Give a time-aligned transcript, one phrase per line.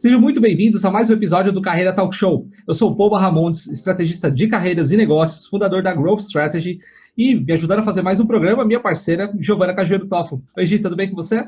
[0.00, 2.48] Sejam muito bem-vindos a mais um episódio do Carreira Talk Show.
[2.66, 6.80] Eu sou o Paul Ramondes, estrategista de carreiras e negócios, fundador da Growth Strategy,
[7.18, 10.42] e me ajudando a fazer mais um programa, minha parceira, Giovana Cajueiro Toffo.
[10.56, 11.46] Oi, Gi, tudo bem com você?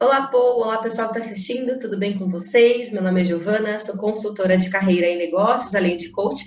[0.00, 0.62] Olá, Paul.
[0.62, 1.78] Olá, pessoal que está assistindo.
[1.78, 2.90] Tudo bem com vocês?
[2.90, 6.42] Meu nome é Giovana, sou consultora de carreira e negócios, além de coach.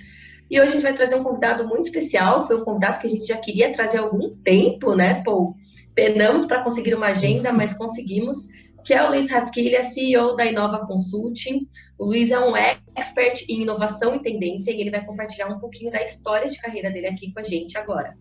[0.50, 2.48] E hoje a gente vai trazer um convidado muito especial.
[2.48, 5.54] Foi um convidado que a gente já queria trazer há algum tempo, né, Paul?
[5.94, 8.48] Penamos para conseguir uma agenda, mas conseguimos
[8.84, 11.68] que é o Luiz Rasquilha, CEO da Inova Consulting.
[11.98, 12.54] O Luiz é um
[12.94, 16.90] expert em inovação e tendência e ele vai compartilhar um pouquinho da história de carreira
[16.90, 18.16] dele aqui com a gente agora.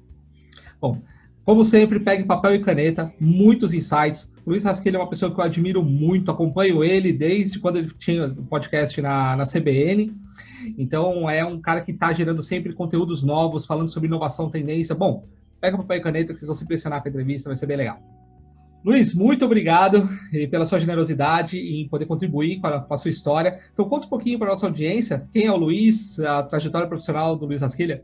[0.82, 1.02] Bom,
[1.44, 4.32] como sempre, pegue papel e caneta, muitos insights.
[4.46, 8.28] Luiz Rasquilha é uma pessoa que eu admiro muito, acompanho ele desde quando ele tinha
[8.28, 10.14] o podcast na, na CBN.
[10.78, 14.94] Então, é um cara que está gerando sempre conteúdos novos, falando sobre inovação, tendência.
[14.94, 15.28] Bom,
[15.60, 17.78] pega papel e caneta que vocês vão se impressionar com a entrevista, vai ser bem
[17.78, 18.00] legal.
[18.84, 23.12] Luiz, muito obrigado eh, pela sua generosidade em poder contribuir com a, com a sua
[23.12, 23.60] história.
[23.74, 27.36] Então, conta um pouquinho para a nossa audiência quem é o Luiz, a trajetória profissional
[27.36, 28.04] do Luiz Rasquilha.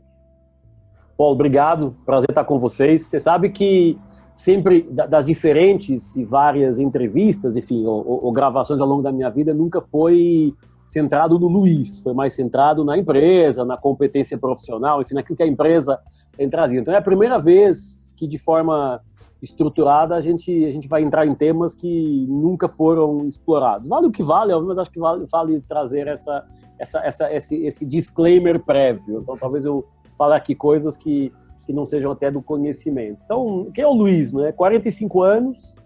[1.16, 1.96] Paulo, obrigado.
[2.04, 3.06] Prazer estar com vocês.
[3.06, 3.98] Você sabe que
[4.34, 9.30] sempre das diferentes e várias entrevistas, enfim, ou, ou, ou, gravações ao longo da minha
[9.30, 10.52] vida, nunca foi
[10.86, 15.46] centrado no Luiz, foi mais centrado na empresa, na competência profissional, enfim, naquilo que a
[15.46, 15.98] empresa
[16.36, 16.82] tem trazido.
[16.82, 19.00] Então é a primeira vez que de forma
[19.42, 23.88] estruturada, a gente, a gente vai entrar em temas que nunca foram explorados.
[23.88, 26.44] Vale o que vale, mas acho que vale, vale trazer essa,
[26.78, 29.20] essa, essa, esse, esse disclaimer prévio.
[29.20, 29.84] Então, talvez eu
[30.16, 31.32] fale aqui coisas que,
[31.66, 33.18] que não sejam até do conhecimento.
[33.24, 34.32] Então, quem é o Luiz?
[34.32, 34.52] Né?
[34.52, 35.76] 45 anos,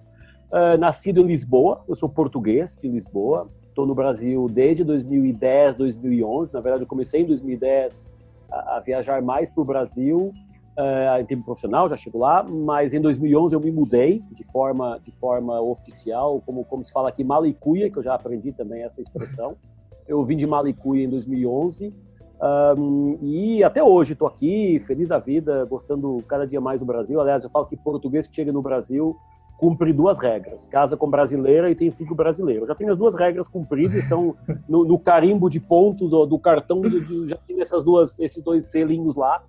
[0.53, 6.53] uh, nascido em Lisboa, eu sou português de Lisboa, estou no Brasil desde 2010, 2011.
[6.53, 8.09] Na verdade, eu comecei em 2010
[8.51, 10.33] a, a viajar mais para o Brasil
[10.79, 15.01] uh, em termos profissional, já chego lá, mas em 2011 eu me mudei de forma,
[15.05, 19.01] de forma oficial, como, como se fala aqui, malicuia, que eu já aprendi também essa
[19.01, 19.57] expressão.
[20.09, 21.95] Eu vim de malicuia em 2011
[22.43, 27.21] um, e até hoje estou aqui, feliz da vida, gostando cada dia mais do Brasil.
[27.21, 29.15] Aliás, eu falo que português que chega no Brasil
[29.59, 32.63] cumpre duas regras: casa com brasileira e tem filho brasileiro.
[32.63, 34.35] Eu já tenho as duas regras cumpridas, estão
[34.67, 38.43] no, no carimbo de pontos ou do cartão, de, de, já tenho essas duas, esses
[38.43, 39.43] dois selinhos lá.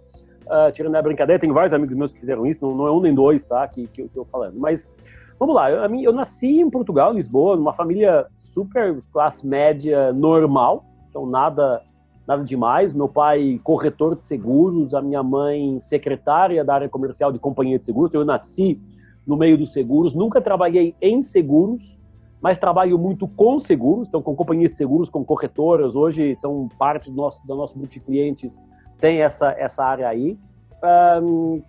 [0.51, 2.99] Uh, tirando a brincadeira, tem vários amigos meus que fizeram isso, não, não é um
[2.99, 3.65] nem dois, tá?
[3.69, 4.59] Que, que, eu tô falando.
[4.59, 4.91] Mas
[5.39, 11.25] vamos lá, eu, eu nasci em Portugal, Lisboa, numa família super classe média normal, então
[11.25, 11.81] nada
[12.27, 12.93] nada demais.
[12.93, 17.83] Meu pai, corretor de seguros, a minha mãe, secretária da área comercial de companhia de
[17.83, 18.09] seguros.
[18.09, 18.79] Então, eu nasci
[19.25, 22.01] no meio dos seguros, nunca trabalhei em seguros,
[22.41, 25.95] mas trabalho muito com seguros, então com companhias de seguros, com corretoras.
[25.95, 28.61] Hoje são parte do nosso, do nosso grupo de clientes
[29.01, 30.39] tem essa, essa área aí.
[31.21, 31.61] Um,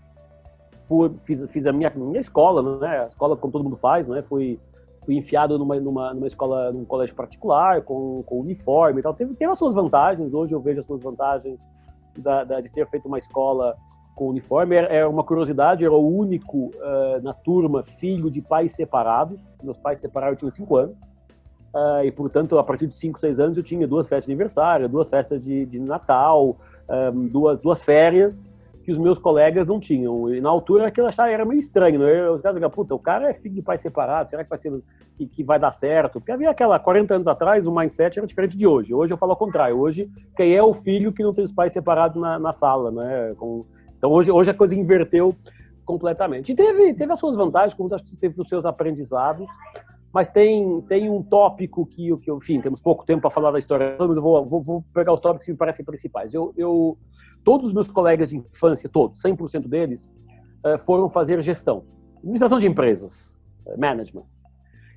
[0.87, 3.05] fui, fiz, fiz a minha, minha escola, né?
[3.05, 4.23] A escola como todo mundo faz, né?
[4.23, 4.61] Fui,
[5.05, 9.15] fui enfiado numa, numa, numa escola, num colégio particular, com, com uniforme e tal.
[9.15, 11.67] Teve, teve as suas vantagens, hoje eu vejo as suas vantagens
[12.17, 13.75] da, da, de ter feito uma escola
[14.15, 14.77] com uniforme.
[14.77, 19.57] É, é uma curiosidade, era o único uh, na turma filho de pais separados.
[19.63, 21.01] Meus pais separaram, eu tinha cinco anos.
[21.75, 24.87] Uh, e, portanto, a partir de 5, 6 anos, eu tinha duas festas de aniversário,
[24.91, 28.47] duas festas de, de Natal, um, duas, duas férias
[28.83, 30.33] que os meus colegas não tinham.
[30.35, 32.01] E na altura aquilo achava, era meio estranho.
[32.01, 32.29] Né?
[32.29, 34.73] Os caras diziam, puta, o cara é filho de pai separado, será que vai, ser,
[35.17, 36.15] que, que, vai dar certo?
[36.15, 38.93] Porque havia aquela, 40 anos atrás, o mindset era diferente de hoje.
[38.93, 39.79] Hoje eu falo ao contrário.
[39.79, 43.35] Hoje, quem é o filho que não tem os pais separados na, na sala, né?
[43.37, 43.65] Com,
[43.97, 45.35] então hoje, hoje a coisa inverteu
[45.85, 46.53] completamente.
[46.53, 49.49] E teve, teve as suas vantagens, como acho que teve os seus aprendizados,
[50.13, 53.97] mas tem, tem um tópico que, que, enfim, temos pouco tempo para falar da história,
[53.99, 56.35] mas eu vou, vou, vou, pegar os tópicos que me parecem principais.
[56.35, 56.99] Eu, eu,
[57.43, 60.11] todos os meus colegas de infância, todos, 100% deles,
[60.65, 61.85] eh, foram fazer gestão,
[62.19, 64.27] administração de empresas, eh, management.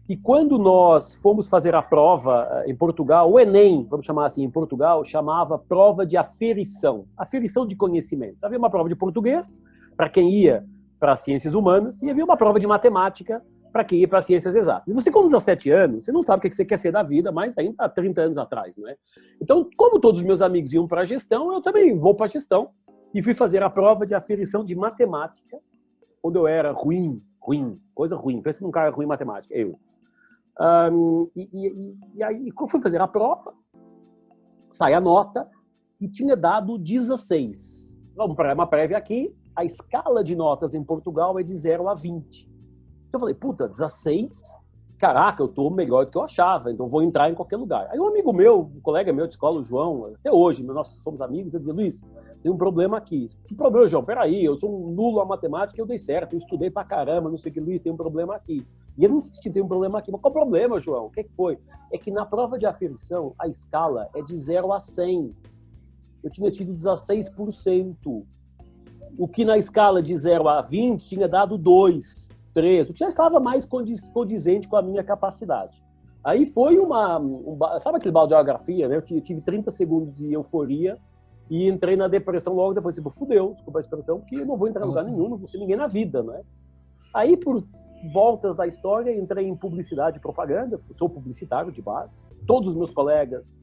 [0.08, 4.44] E quando nós fomos fazer a prova eh, em Portugal, o Enem, vamos chamar assim,
[4.44, 8.38] em Portugal, chamava prova de aferição, aferição de conhecimento.
[8.44, 9.60] Havia uma prova de português,
[9.96, 10.66] para quem ia
[11.00, 13.42] para ciências humanas, e havia uma prova de matemática
[13.76, 14.88] para quem ir para ciências exatas.
[14.88, 17.30] E você, com 17 anos, você não sabe o que você quer ser da vida,
[17.30, 18.96] mas ainda há 30 anos atrás, não é?
[19.42, 22.70] Então, como todos os meus amigos iam para gestão, eu também vou para gestão
[23.14, 25.60] e fui fazer a prova de aferição de matemática,
[26.24, 28.42] onde eu era ruim, ruim, coisa ruim.
[28.42, 29.78] Pensa num cara ruim em matemática, eu.
[30.58, 33.54] Um, e, e, e, aí, quando fui fazer a prova,
[34.70, 35.50] sai a nota
[36.00, 37.94] e tinha dado 16.
[38.16, 39.36] Vamos para uma prévia aqui.
[39.54, 42.55] A escala de notas em Portugal é de 0 a 20.
[43.16, 44.58] Eu falei, puta, 16?
[44.98, 47.88] Caraca, eu tô melhor do que eu achava, então vou entrar em qualquer lugar.
[47.90, 51.22] Aí um amigo meu, um colega meu de escola, o João, até hoje, nós somos
[51.22, 52.04] amigos, ele dizia, Luiz,
[52.44, 53.28] tem um problema aqui.
[53.48, 54.04] Que problema, João?
[54.04, 57.38] Peraí, eu sou um nulo a matemática, eu dei certo, eu estudei pra caramba, não
[57.38, 58.66] sei o que, Luiz, tem um problema aqui.
[58.98, 60.12] E ele insistiu, tem um problema aqui.
[60.12, 61.06] Mas qual o problema, João?
[61.06, 61.58] O que, é que foi?
[61.92, 65.34] É que na prova de aferição, a escala é de 0 a 100.
[66.24, 68.26] Eu tinha tido 16%.
[69.18, 72.90] O que na escala de 0 a 20 tinha dado 2, 3.
[72.90, 73.68] O que já estava mais
[74.14, 75.84] condizente com a minha capacidade.
[76.24, 77.20] Aí foi uma.
[77.20, 78.96] Um, sabe aquele balde de geografia, né?
[78.96, 80.98] Eu tive 30 segundos de euforia
[81.48, 82.96] e entrei na depressão logo depois.
[82.96, 85.48] Tipo, fudeu, desculpa a expressão, que eu não vou entrar em lugar nenhum, não vou
[85.48, 86.42] ser ninguém na vida, né?
[87.14, 87.64] Aí, por
[88.12, 92.24] voltas da história, entrei em publicidade e propaganda, sou publicitário de base.
[92.48, 93.60] Todos os meus colegas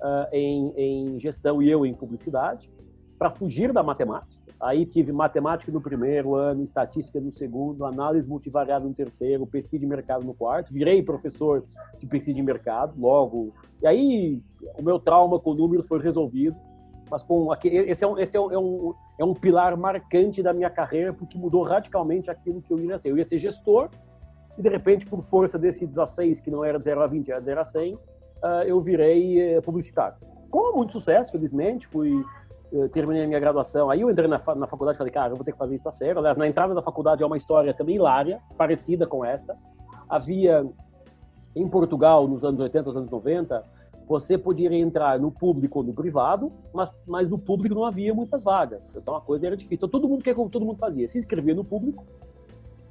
[0.00, 2.72] uh, em, em gestão e eu em publicidade,
[3.18, 4.45] para fugir da matemática.
[4.60, 9.86] Aí tive matemática no primeiro ano, estatística no segundo, análise multivariada no terceiro, pesquisa de
[9.86, 10.72] mercado no quarto.
[10.72, 11.64] Virei professor
[11.98, 13.52] de pesquisa de mercado logo.
[13.82, 14.42] E aí
[14.78, 16.56] o meu trauma com números foi resolvido.
[17.10, 20.52] Mas com esse, é um, esse é um, é um, é um pilar marcante da
[20.52, 23.10] minha carreira, porque mudou radicalmente aquilo que eu ia ser.
[23.10, 23.90] Eu ia ser gestor,
[24.58, 27.40] e de repente, por força desse 16, que não era de 0 a 20, era
[27.40, 27.98] de 0 a 100,
[28.42, 30.16] ah, eu virei eh, publicitário.
[30.50, 32.24] Com muito sucesso, felizmente, fui
[32.92, 35.44] terminei a minha graduação, aí eu entrei na, na faculdade e falei, cara, eu vou
[35.44, 36.18] ter que fazer isso a sério.
[36.18, 39.56] Aliás, na entrada da faculdade é uma história também hilária, parecida com esta.
[40.08, 40.66] Havia,
[41.54, 43.62] em Portugal, nos anos 80, nos anos 90,
[44.06, 48.44] você podia entrar no público ou no privado, mas, mas no público não havia muitas
[48.44, 48.94] vagas.
[48.94, 49.76] Então a coisa era difícil.
[49.76, 51.08] Então todo mundo, que todo mundo fazia?
[51.08, 52.04] Se inscrevia no público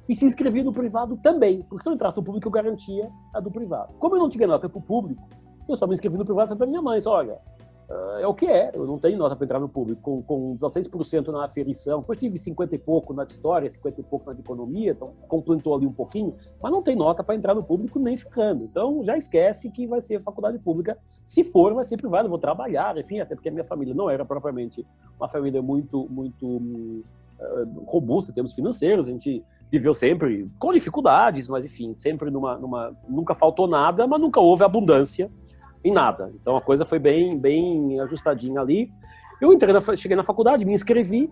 [0.08, 3.40] e se inscrevia no privado também, porque se eu entrasse no público eu garantia a
[3.40, 3.94] do privado.
[3.98, 5.22] Como eu não tinha nota para o público,
[5.68, 7.38] eu só me inscrevi no privado para minha mãe, só, olha,
[7.88, 8.72] Uh, é o que é.
[8.74, 10.00] Eu não tenho nota para entrar no público.
[10.02, 14.04] Com, com 16% na aferição, depois tive 50 e pouco na de história, 50 e
[14.04, 17.54] pouco na de economia, então completou ali um pouquinho, mas não tem nota para entrar
[17.54, 18.64] no público nem ficando.
[18.64, 20.98] Então já esquece que vai ser faculdade pública.
[21.24, 24.24] Se for, vai ser privada, vou trabalhar, enfim, até porque a minha família não era
[24.24, 24.84] propriamente
[25.16, 27.04] uma família muito, muito uh,
[27.86, 29.08] robusta em termos financeiros.
[29.08, 32.96] A gente viveu sempre com dificuldades, mas enfim, sempre numa, numa.
[33.08, 35.30] Nunca faltou nada, mas nunca houve abundância
[35.86, 36.32] em nada.
[36.40, 38.90] Então a coisa foi bem, bem ajustadinha ali.
[39.40, 41.30] Eu entrei na, cheguei na faculdade, me inscrevi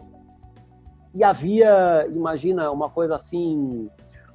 [1.14, 3.88] e havia, imagina, uma coisa assim,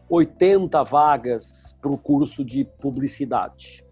[0.10, 3.84] 80 vagas para o curso de publicidade.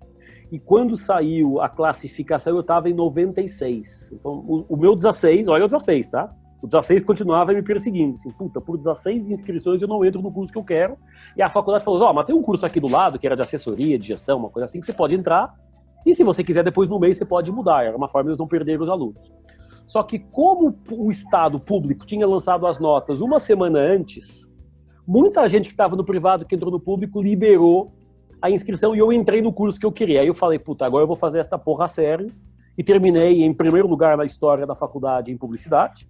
[0.52, 4.12] E quando saiu a classificação, eu estava em 96.
[4.14, 6.34] Então, o, o, meu 16, olha o 16, tá?
[6.62, 8.16] O 16 continuava me perseguindo.
[8.16, 10.98] Assim, puta, por 16 inscrições eu não entro no curso que eu quero.
[11.36, 13.36] E a faculdade falou: Ó, oh, mas tem um curso aqui do lado, que era
[13.36, 15.54] de assessoria, de gestão, uma coisa assim, que você pode entrar
[16.08, 17.84] e se você quiser, depois no mês você pode mudar.
[17.84, 19.30] Era uma forma de eles não perderem os alunos.
[19.86, 24.50] Só que como o Estado público tinha lançado as notas uma semana antes,
[25.06, 27.92] muita gente que estava no privado, que entrou no público, liberou
[28.42, 30.22] a inscrição e eu entrei no curso que eu queria.
[30.22, 32.32] Aí eu falei, puta, agora eu vou fazer esta porra a sério.
[32.78, 36.08] E terminei em primeiro lugar na história da faculdade em publicidade.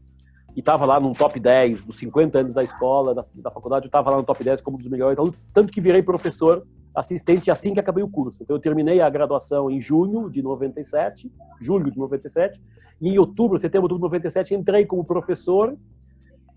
[0.56, 3.88] E estava lá no top 10 dos 50 anos da escola, da, da faculdade, eu
[3.88, 6.66] estava lá no top 10 como um dos melhores alunos, tanto que virei professor
[6.98, 8.42] assistente assim que acabei o curso.
[8.42, 12.60] Então, eu terminei a graduação em junho de 97, julho de 97,
[13.00, 15.78] e em outubro, setembro de 97, entrei como professor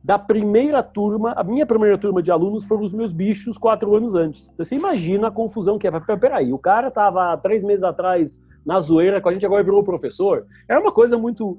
[0.03, 1.33] da primeira turma.
[1.37, 4.51] A minha primeira turma de alunos foram os meus bichos quatro anos antes.
[4.51, 5.91] Então, você imagina a confusão que é.
[6.17, 10.47] Peraí, o cara estava três meses atrás na zoeira com a gente, agora virou professor.
[10.67, 11.59] Era uma coisa muito.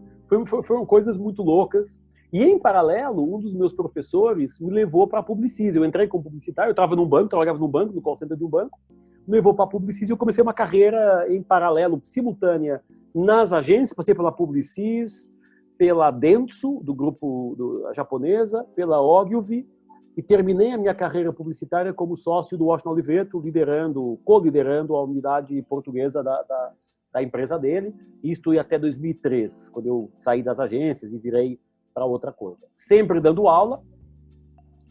[0.63, 1.99] Foram coisas muito loucas.
[2.31, 5.75] E, em paralelo, um dos meus professores me levou para a Publicis.
[5.75, 8.45] Eu entrei como publicitário, eu estava num banco, trabalhava num banco, no call center de
[8.45, 8.79] um banco,
[9.27, 12.81] me levou para a Publicis e eu comecei uma carreira em paralelo, simultânea,
[13.13, 13.93] nas agências.
[13.93, 15.29] Passei pela Publicis,
[15.77, 19.67] pela Dentsu, do grupo do, japonesa, pela Ogilvy,
[20.15, 25.61] e terminei a minha carreira publicitária como sócio do Washington Oliveto, liderando, co-liderando a unidade
[25.63, 26.73] portuguesa da, da,
[27.13, 27.93] da empresa dele.
[28.23, 31.59] Isto até 2003, quando eu saí das agências e virei
[31.93, 32.61] para outra coisa.
[32.75, 33.81] Sempre dando aula.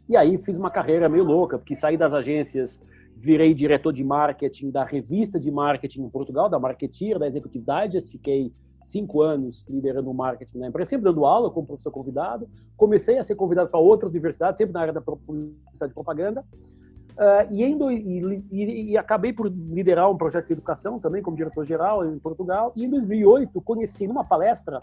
[0.08, 2.80] E aí fiz uma carreira meio louca, porque saí das agências,
[3.16, 8.10] virei diretor de marketing da revista de marketing em Portugal, da Marketeer, da Executive Digest.
[8.10, 8.52] Fiquei
[8.82, 12.48] cinco anos liderando o marketing na empresa, sempre dando aula como professor convidado.
[12.76, 16.44] Comecei a ser convidado para outras universidades, sempre na área da publicidade e propaganda.
[17.10, 21.36] Uh, e, em, e, e, e, acabei por liderar um projeto de educação também como
[21.36, 22.72] diretor-geral em Portugal.
[22.74, 24.80] E em 2008 conheci numa palestra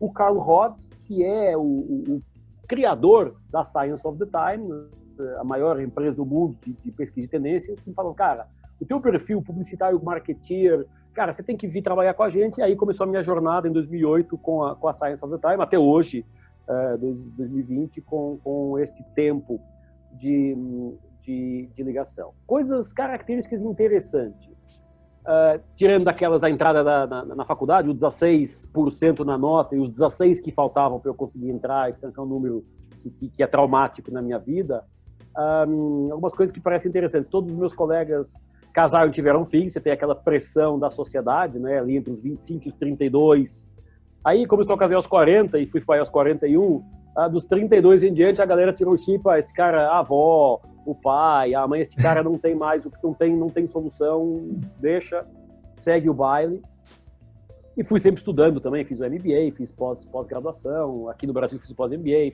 [0.00, 2.22] o Carl Rhodes, que é o, o, o,
[2.68, 4.70] criador da Science of the Time,
[5.38, 8.46] a maior empresa do mundo de, de pesquisa de tendências, que falou, cara,
[8.80, 12.58] o teu perfil publicitário, marketeer, cara, você tem que vir trabalhar com a gente.
[12.58, 15.48] E aí começou a minha jornada em 2008 com a, com a Science of the
[15.48, 16.24] Time, até hoje,
[16.68, 19.60] uh, 2020, com, com este tempo
[20.12, 20.56] de,
[21.18, 22.32] de, de ligação.
[22.46, 24.77] Coisas, características interessantes.
[25.24, 29.90] Uh, tirando daquelas da entrada da, na, na, faculdade, o 16% na nota e os
[29.90, 32.64] 16 que faltavam para eu conseguir entrar, que é um número
[33.00, 34.84] que, que, que é traumático na minha vida,
[35.66, 37.30] um, algumas coisas que parecem interessantes.
[37.30, 41.78] Todos os meus colegas casaram e tiveram filhos, você tem aquela pressão da sociedade, né,
[41.78, 43.74] ali entre os 25 e os 32.
[44.24, 46.82] Aí começou a casar aos 40 e fui pai aos 41.
[47.16, 50.94] Ah, dos 32 em diante, a galera tirou o chip, ah, esse cara, avó, o
[50.94, 54.48] pai, a mãe, esse cara não tem mais, não tem, não tem solução,
[54.80, 55.26] deixa,
[55.76, 56.62] segue o baile.
[57.76, 61.70] E fui sempre estudando também, fiz o MBA, fiz pós-graduação, pós aqui no Brasil fiz
[61.70, 62.32] o pós-MBA,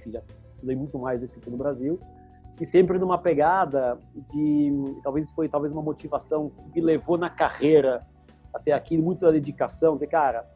[0.55, 1.99] estudei muito mais desse que no Brasil
[2.61, 3.99] e sempre numa pegada
[4.33, 8.07] de talvez foi talvez uma motivação que me levou na carreira
[8.55, 10.47] até aqui muita dedicação dizer cara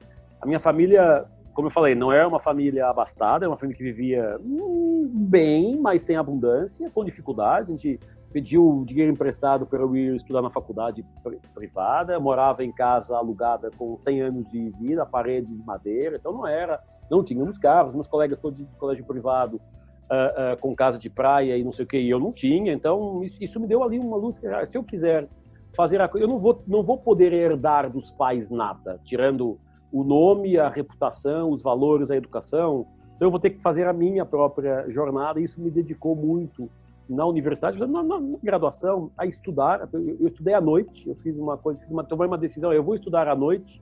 [0.41, 1.27] a minha família
[1.59, 5.77] como eu falei não é uma família abastada é uma família que vivia hum, bem
[5.77, 7.99] mas sem abundância com dificuldades a gente
[8.33, 11.05] pediu dinheiro emprestado para eu ir estudar na faculdade
[11.53, 16.47] privada morava em casa alugada com 100 anos de vida parede de madeira então não
[16.47, 21.11] era não tínhamos carros meus colegas todos de colégio privado uh, uh, com casa de
[21.11, 22.73] praia e não sei o que, e eu não tinha.
[22.73, 24.39] Então, isso, isso me deu ali uma luz.
[24.39, 25.27] Que, se eu quiser
[25.75, 29.59] fazer a coisa, eu não vou, não vou poder herdar dos pais nada, tirando
[29.93, 32.87] o nome, a reputação, os valores, a educação.
[33.17, 35.41] Então, eu vou ter que fazer a minha própria jornada.
[35.41, 36.71] E isso me dedicou muito
[37.09, 39.89] na universidade, na, na, graduação, a estudar.
[39.93, 42.83] Eu, eu, estudei à noite, eu fiz uma coisa, fiz uma, tomei uma decisão, eu
[42.83, 43.81] vou estudar à noite,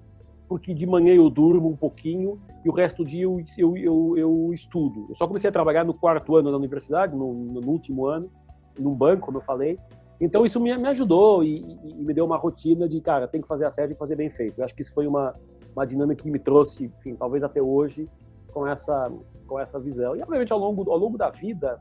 [0.49, 4.15] porque de manhã eu durmo um pouquinho e o resto do dia eu, eu, eu,
[4.17, 5.07] eu estudo.
[5.09, 8.31] Eu só comecei a trabalhar no quarto ano da universidade, no, no último ano,
[8.79, 9.77] num banco, como eu falei.
[10.21, 13.49] Então isso me, me ajudou e, e, me deu uma rotina de, cara, tem que
[13.49, 14.61] fazer a série e fazer bem feito.
[14.61, 15.35] Eu acho que isso foi uma,
[15.77, 18.09] uma dinâmica que me trouxe, enfim, talvez até hoje,
[18.53, 19.13] com essa,
[19.47, 20.17] com essa visão.
[20.17, 21.79] E, obviamente, ao longo, ao longo da vida,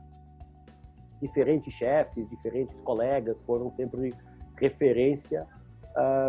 [1.18, 4.14] diferentes chefes, diferentes colegas foram sempre
[4.58, 5.46] referência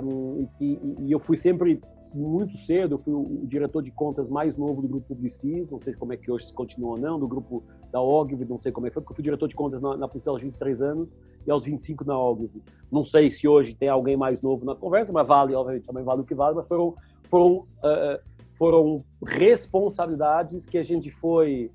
[0.01, 1.81] um, e, que, e eu fui sempre
[2.13, 6.13] muito cedo, fui o, diretor de contas mais novo do grupo Publicis, não sei como
[6.13, 8.89] é que hoje se continua ou não, do grupo da Ogilvy, não sei como é
[8.89, 11.15] que foi, porque eu fui diretor de contas na, na Polícia aos 23 anos
[11.46, 12.62] e aos 25 na Ogilvy.
[12.91, 16.22] Não sei se hoje tem alguém mais novo na conversa, mas vale, obviamente, também vale
[16.22, 18.20] o que vale, mas foram, foram, uh,
[18.53, 21.72] foram responsabilidades que a gente foi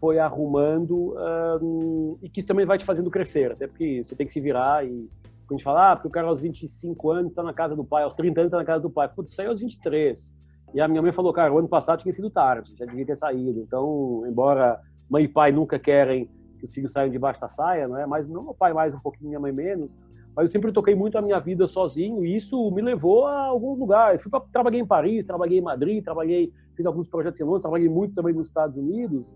[0.00, 1.16] foi arrumando
[1.60, 4.40] um, e que isso também vai te fazendo crescer, até porque você tem que se
[4.40, 5.10] virar e
[5.48, 7.82] quando a gente fala, ah, porque o cara aos 25 anos está na casa do
[7.82, 9.08] pai, aos 30 anos está na casa do pai.
[9.08, 10.34] Putz, saiu aos 23.
[10.74, 13.16] E a minha mãe falou, cara, o ano passado tinha sido tarde, já devia ter
[13.16, 13.60] saído.
[13.60, 17.96] Então, embora mãe e pai nunca querem que os filhos saiam debaixo da saia, não
[17.96, 18.06] é?
[18.06, 19.96] Mas meu pai mais um pouquinho, minha mãe menos.
[20.34, 23.78] Mas eu sempre toquei muito a minha vida sozinho e isso me levou a alguns
[23.78, 24.22] lugares.
[24.22, 27.88] Fui pra, trabalhei em Paris, trabalhei em Madrid, trabalhei, fiz alguns projetos em Londres, trabalhei
[27.88, 29.34] muito também nos Estados Unidos.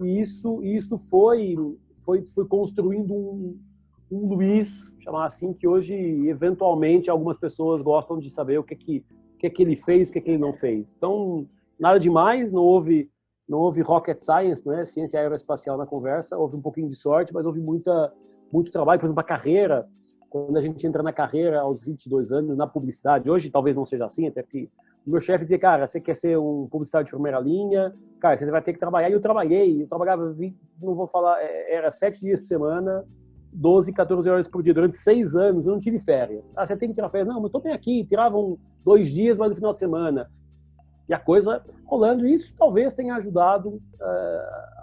[0.00, 1.56] E isso, isso foi,
[2.04, 3.58] foi, foi construindo um,
[4.10, 5.94] um Luiz, chamar assim, que hoje,
[6.28, 9.04] eventualmente, algumas pessoas gostam de saber o que, que,
[9.38, 10.94] que, que ele fez, o que, que ele não fez.
[10.96, 11.46] Então,
[11.78, 13.10] nada demais, não houve,
[13.48, 14.84] não houve rocket science, né?
[14.84, 18.12] ciência aeroespacial na conversa, houve um pouquinho de sorte, mas houve muita,
[18.52, 19.88] muito trabalho, por exemplo, a carreira,
[20.30, 24.06] quando a gente entra na carreira aos 22 anos, na publicidade, hoje talvez não seja
[24.06, 24.70] assim, até porque
[25.06, 28.50] o meu chefe dizia, cara, você quer ser um publicitário de primeira linha, cara, você
[28.50, 30.34] vai ter que trabalhar, e eu trabalhei, eu trabalhava,
[30.80, 33.04] não vou falar, é, era sete dias por semana,
[33.52, 36.54] 12, 14 horas por dia durante seis anos, eu não tive férias.
[36.56, 37.28] Ah, você tem que tirar férias?
[37.28, 40.30] Não, mas eu estou bem aqui, tiravam dois dias, mas no final de semana.
[41.08, 42.26] E a coisa rolando.
[42.26, 43.80] Isso talvez tenha ajudado uh,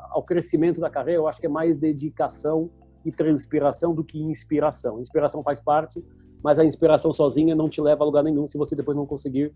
[0.09, 1.21] ao crescimento da carreira.
[1.21, 2.69] Eu acho que é mais dedicação
[3.05, 4.99] e transpiração do que inspiração.
[4.99, 6.03] Inspiração faz parte,
[6.43, 9.53] mas a inspiração sozinha não te leva a lugar nenhum se você depois não conseguir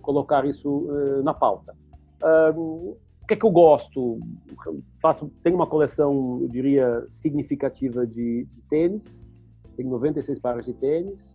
[0.00, 1.74] colocar isso uh, na pauta.
[2.22, 4.20] Uh, o que é que eu gosto?
[5.02, 9.26] Faço, tenho uma coleção, eu diria, significativa de, de tênis.
[9.76, 11.34] Tenho 96 pares de tênis.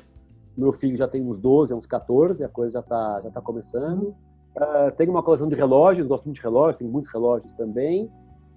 [0.58, 4.16] Meu filho já tem uns 12, uns 14, a coisa já está já tá começando.
[4.56, 8.06] Uh, tenho uma coleção de relógios, gosto muito de relógios, tenho muitos relógios também.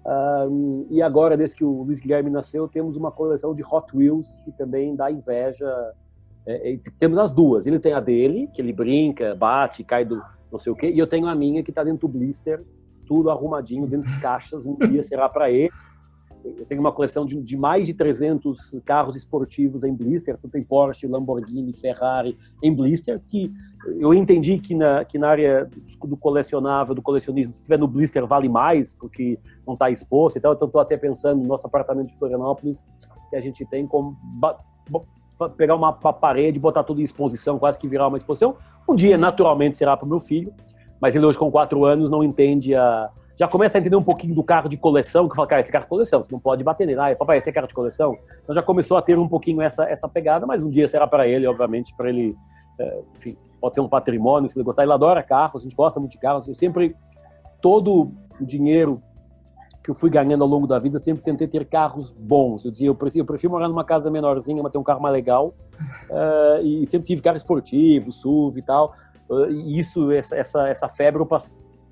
[0.05, 4.41] Uh, e agora, desde que o Luiz Guilherme nasceu, temos uma coleção de Hot Wheels
[4.41, 5.67] que também dá inveja.
[6.45, 7.65] É, é, temos as duas.
[7.65, 10.21] Ele tem a dele, que ele brinca, bate, cai do
[10.51, 12.63] não sei o quê, e eu tenho a minha que está dentro do blister,
[13.05, 15.71] tudo arrumadinho dentro de caixas, um dia será para ele.
[16.57, 21.07] Eu tenho uma coleção de, de, mais de 300 carros esportivos em blister, tem Porsche,
[21.07, 23.51] Lamborghini, Ferrari em blister, que
[23.99, 25.69] eu entendi que na, que na área
[26.03, 30.39] do colecionável, do colecionismo, se estiver no blister vale mais, porque não está exposto e
[30.39, 32.85] tal, então estou até pensando no nosso apartamento de Florianópolis,
[33.29, 34.15] que a gente tem como
[35.57, 38.55] pegar uma parede, botar tudo em exposição, quase que virar uma exposição.
[38.87, 40.53] Um dia, naturalmente, será para o meu filho,
[41.01, 43.09] mas ele hoje com quatro anos não entende a...
[43.37, 45.83] Já começa a entender um pouquinho do carro de coleção, que fala, cara, esse carro
[45.83, 46.99] de coleção, você não pode bater nele.
[46.99, 48.17] Ah, papai, esse é carro de coleção.
[48.43, 51.27] Então já começou a ter um pouquinho essa, essa pegada, mas um dia será para
[51.27, 52.35] ele, obviamente, para ele
[52.79, 54.83] é, enfim, pode ser um patrimônio, se ele gostar.
[54.83, 56.47] Ele adora carros, a gente gosta muito de carros.
[56.47, 56.95] Eu sempre,
[57.61, 59.01] todo o dinheiro
[59.83, 62.65] que eu fui ganhando ao longo da vida, sempre tentei ter carros bons.
[62.65, 65.13] Eu dizia, eu prefiro, eu prefiro morar numa casa menorzinha, mas ter um carro mais
[65.13, 65.53] legal.
[66.09, 68.93] Uh, e sempre tive carro esportivo, SUV e tal.
[69.49, 71.51] E isso, essa, essa, essa febre, eu passei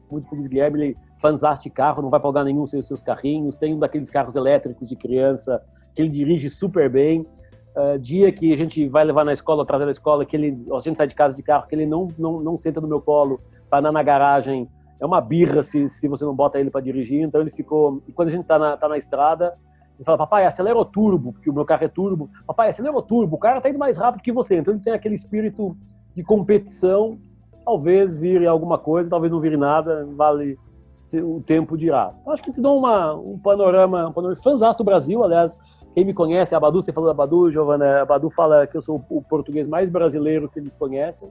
[0.09, 3.55] muito com o Guilherme, ele fanzaste carro, não vai pagar nenhum sem os seus carrinhos.
[3.55, 5.63] Tem um daqueles carros elétricos de criança
[5.95, 7.25] que ele dirige super bem.
[7.75, 10.79] Uh, dia que a gente vai levar na escola, trazer da escola, que ele, a
[10.79, 13.39] gente sai de casa de carro, que ele não, não, não senta no meu colo,
[13.69, 14.67] para andar na garagem
[14.99, 17.21] é uma birra se, se você não bota ele para dirigir.
[17.21, 18.03] Então ele ficou.
[18.07, 19.55] E quando a gente tá na, tá na estrada,
[19.95, 22.29] ele fala: Papai, acelera o turbo, porque o meu carro é turbo.
[22.45, 24.57] Papai, acelera o turbo, o cara tá indo mais rápido que você.
[24.57, 25.75] Então ele tem aquele espírito
[26.13, 27.17] de competição.
[27.65, 30.57] Talvez vire alguma coisa, talvez não vire nada, vale
[31.21, 32.13] o tempo dirá.
[32.21, 35.59] Então acho que te dou uma, um panorama, um panorama fãzão do Brasil, aliás.
[35.93, 38.81] Quem me conhece, a Badu, você falou da Badu, Giovana, a Badu fala que eu
[38.81, 41.29] sou o português mais brasileiro que eles conhecem.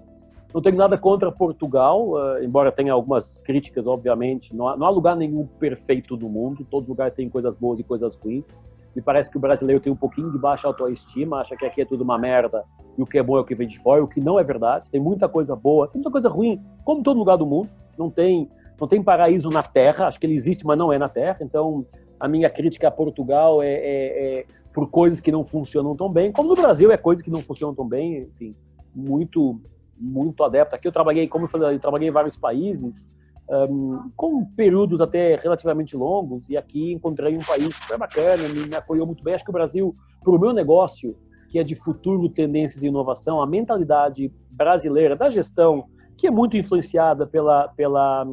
[0.54, 4.54] Não tenho nada contra Portugal, uh, embora tenha algumas críticas, obviamente.
[4.54, 7.82] Não há, não há, lugar nenhum perfeito no mundo, todo lugar tem coisas boas e
[7.82, 8.54] coisas ruins.
[8.94, 11.84] Me parece que o brasileiro tem um pouquinho de baixa autoestima, acha que aqui é
[11.84, 12.62] tudo uma merda
[12.98, 14.44] e o que é bom é o que vem de fora, o que não é
[14.44, 14.90] verdade.
[14.90, 17.70] Tem muita coisa boa, tem muita coisa ruim, como todo lugar do mundo.
[17.96, 18.50] Não tem,
[18.80, 21.38] não tem paraíso na Terra, acho que ele existe, mas não é na Terra.
[21.40, 21.86] Então,
[22.18, 26.32] a minha crítica a Portugal é, é, é por coisas que não funcionam tão bem,
[26.32, 28.56] como no Brasil é coisas que não funcionam tão bem, enfim,
[28.94, 29.60] muito
[30.02, 30.74] muito adepto.
[30.74, 33.08] Aqui eu trabalhei, como eu falei, eu trabalhei em vários países,
[33.48, 39.06] um, com períodos até relativamente longos, e aqui encontrei um país super bacana, me, apoiou
[39.06, 39.34] muito bem.
[39.34, 41.16] Acho que o Brasil, para o meu negócio,
[41.50, 46.56] que é de futuro, tendências e inovação, a mentalidade brasileira da gestão, que é muito
[46.56, 48.26] influenciada pela, pela,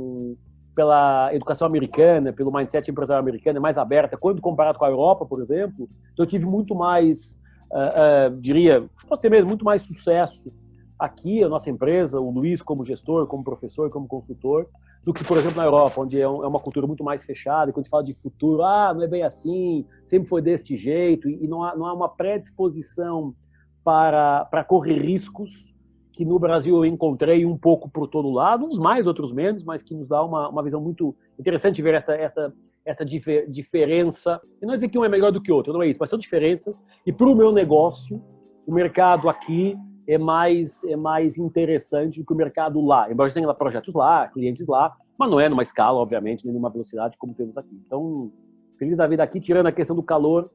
[0.75, 5.25] pela educação americana, pelo mindset empresarial americano, é mais aberta, quando comparado com a Europa,
[5.25, 5.89] por exemplo.
[6.13, 7.39] Então, eu tive muito mais,
[7.71, 8.87] uh, uh, diria,
[9.19, 10.51] ser mesmo, muito mais sucesso
[10.99, 14.67] aqui, a nossa empresa, o Luiz como gestor, como professor, como consultor,
[15.03, 17.85] do que, por exemplo, na Europa, onde é, é uma cultura muito mais fechada, quando
[17.85, 21.63] se fala de futuro, ah, não é bem assim, sempre foi deste jeito, e não
[21.63, 23.33] há, não há uma predisposição
[23.83, 25.73] para, para correr riscos,
[26.19, 29.81] que no Brasil eu encontrei um pouco por todo lado, uns mais, outros menos, mas
[29.81, 32.53] que nos dá uma, uma visão muito interessante ver essa, essa,
[32.83, 34.37] essa difer, diferença.
[34.61, 35.97] E não é dizer que um é melhor do que o outro, não é isso,
[35.97, 36.83] mas são diferenças.
[37.05, 38.21] E para o meu negócio,
[38.67, 43.09] o mercado aqui é mais, é mais interessante do que o mercado lá.
[43.09, 46.53] Embora a gente tenha projetos lá, clientes lá, mas não é numa escala, obviamente, nem
[46.53, 47.81] numa velocidade como temos aqui.
[47.87, 48.29] Então,
[48.77, 50.51] feliz da vida aqui, tirando a questão do calor,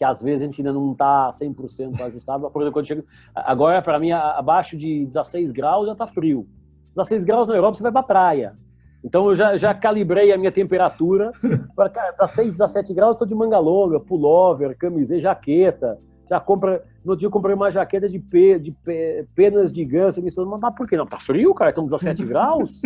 [0.00, 2.50] que às vezes a gente ainda não está 100% ajustado.
[2.50, 6.48] Por exemplo, quando chega, agora, para mim, abaixo de 16 graus já está frio.
[6.96, 8.56] 16 graus na Europa, você vai para a praia.
[9.04, 11.32] Então, eu já, já calibrei a minha temperatura.
[11.76, 15.98] Para, cara, 16, 17 graus, estou de manga longa, pullover, camiseta, jaqueta
[16.30, 16.82] já compra.
[17.04, 20.22] No dia eu comprei uma jaqueta de, pe, de pe, penas de ganso.
[20.22, 21.04] Me mas por que não?
[21.04, 21.70] Tá frio, cara?
[21.70, 22.82] Estamos a 17 graus?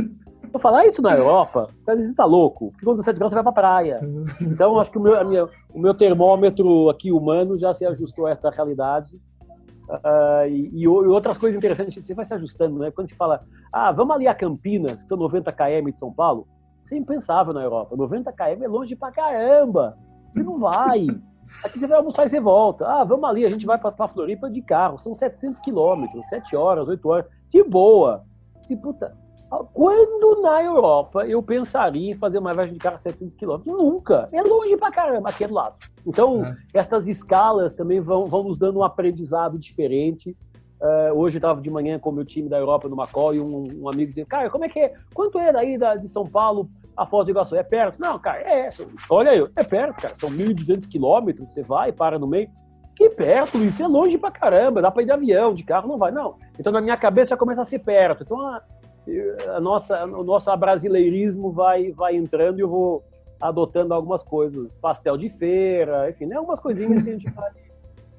[0.54, 3.42] Vou falar isso na Europa, às vezes tá louco, porque com 17 graus você vai
[3.42, 4.00] pra praia.
[4.40, 8.30] Então, acho que o meu, minha, o meu termômetro aqui humano já se ajustou a
[8.30, 9.16] esta realidade.
[9.88, 12.92] Uh, e, e, outras coisas interessantes, você vai se ajustando, né?
[12.92, 16.46] Quando se fala, ah, vamos ali a Campinas, que são 90 km de São Paulo,
[16.80, 17.96] você impensável na Europa.
[17.96, 19.98] 90 km é longe pra caramba.
[20.32, 21.08] Você não vai.
[21.64, 22.86] Aqui você vai almoçar e você volta.
[22.86, 24.98] Ah, vamos ali, a gente vai para Floripa de carro.
[24.98, 27.26] São 700 quilômetros, 7 horas, 8 horas.
[27.50, 28.24] De boa.
[28.62, 29.16] Se, puta,
[29.72, 33.76] quando na Europa eu pensaria em fazer uma viagem de carro de 700 quilômetros?
[33.76, 34.28] Nunca.
[34.32, 35.76] É longe pra caramba, aqui do lado.
[36.06, 36.56] Então, é.
[36.74, 40.36] essas escalas também vão, vão nos dando um aprendizado diferente.
[40.80, 43.40] Uh, hoje eu estava de manhã com o meu time da Europa no Macau e
[43.40, 44.92] um, um amigo dizia, cara, como é que é?
[45.14, 47.56] Quanto é daí da, de São Paulo a Foz do Iguaçu?
[47.56, 47.98] É perto?
[47.98, 48.68] Não, cara, é.
[49.08, 50.14] Olha aí, é perto, cara.
[50.14, 52.50] São 1.200 quilômetros, você vai, para no meio.
[52.94, 55.98] Que perto, isso é longe pra caramba, dá pra ir de avião, de carro, não
[55.98, 56.36] vai, não.
[56.58, 58.22] Então na minha cabeça já começa a ser perto.
[58.22, 58.62] Então a,
[59.54, 63.04] a nossa, o nosso brasileirismo vai, vai entrando e eu vou
[63.40, 64.74] adotando algumas coisas.
[64.74, 66.36] Pastel de feira, enfim, né?
[66.36, 67.50] algumas coisinhas que a gente vai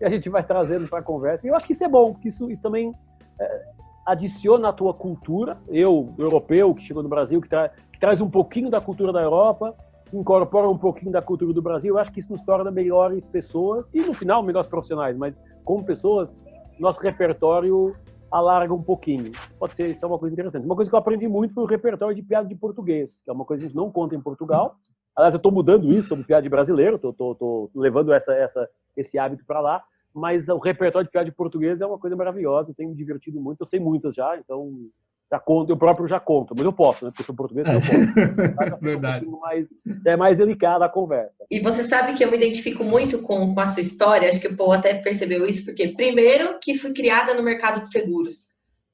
[0.03, 1.45] a gente vai trazendo para a conversa.
[1.45, 2.93] E eu acho que isso é bom, porque isso, isso também
[3.39, 3.65] é,
[4.05, 5.57] adiciona à tua cultura.
[5.67, 9.21] Eu, europeu, que chegou no Brasil, que, tra que, traz um pouquinho da cultura da
[9.21, 9.73] Europa,
[10.13, 11.93] incorpora um pouquinho da cultura do Brasil.
[11.95, 15.17] Eu acho que isso nos torna melhores pessoas e, no final, melhores profissionais.
[15.17, 16.35] Mas, como pessoas,
[16.79, 17.95] nosso repertório
[18.31, 19.31] alarga um pouquinho.
[19.59, 20.65] Pode ser, isso é uma coisa interessante.
[20.65, 23.33] Uma coisa que eu aprendi muito foi o repertório de piada de português, que é
[23.33, 24.77] uma coisa que a gente não conta em Portugal.
[25.15, 29.45] Aliás, eu estou mudando isso sobre piada de brasileiro, estou levando essa, essa, esse hábito
[29.45, 29.83] para lá,
[30.13, 33.39] mas o repertório de piada de português é uma coisa maravilhosa, eu tenho me divertido
[33.39, 34.89] muito, eu sei muitas já, então
[35.31, 37.11] Já conto, eu próprio já conto, mas eu posso, né?
[37.11, 38.77] Porque eu sou português, eu posso.
[38.79, 39.25] Verdade.
[39.25, 39.67] Um mais,
[40.03, 41.45] já é mais delicada a conversa.
[41.49, 44.47] E você sabe que eu me identifico muito com, com a sua história, acho que
[44.47, 48.53] o Paul até percebeu isso, porque primeiro que fui criada no mercado de seguros.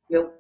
[0.10, 0.32] Meu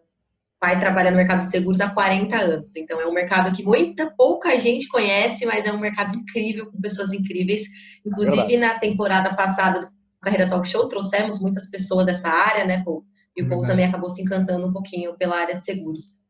[0.61, 4.13] pai trabalha no mercado de seguros há 40 anos, então é um mercado que muita,
[4.15, 7.63] pouca gente conhece, mas é um mercado incrível, com pessoas incríveis.
[8.05, 9.89] Inclusive, é na temporada passada do
[10.21, 13.03] Carreira Talk Show, trouxemos muitas pessoas dessa área, né, Paul?
[13.35, 16.21] E o povo também acabou se encantando um pouquinho pela área de seguros.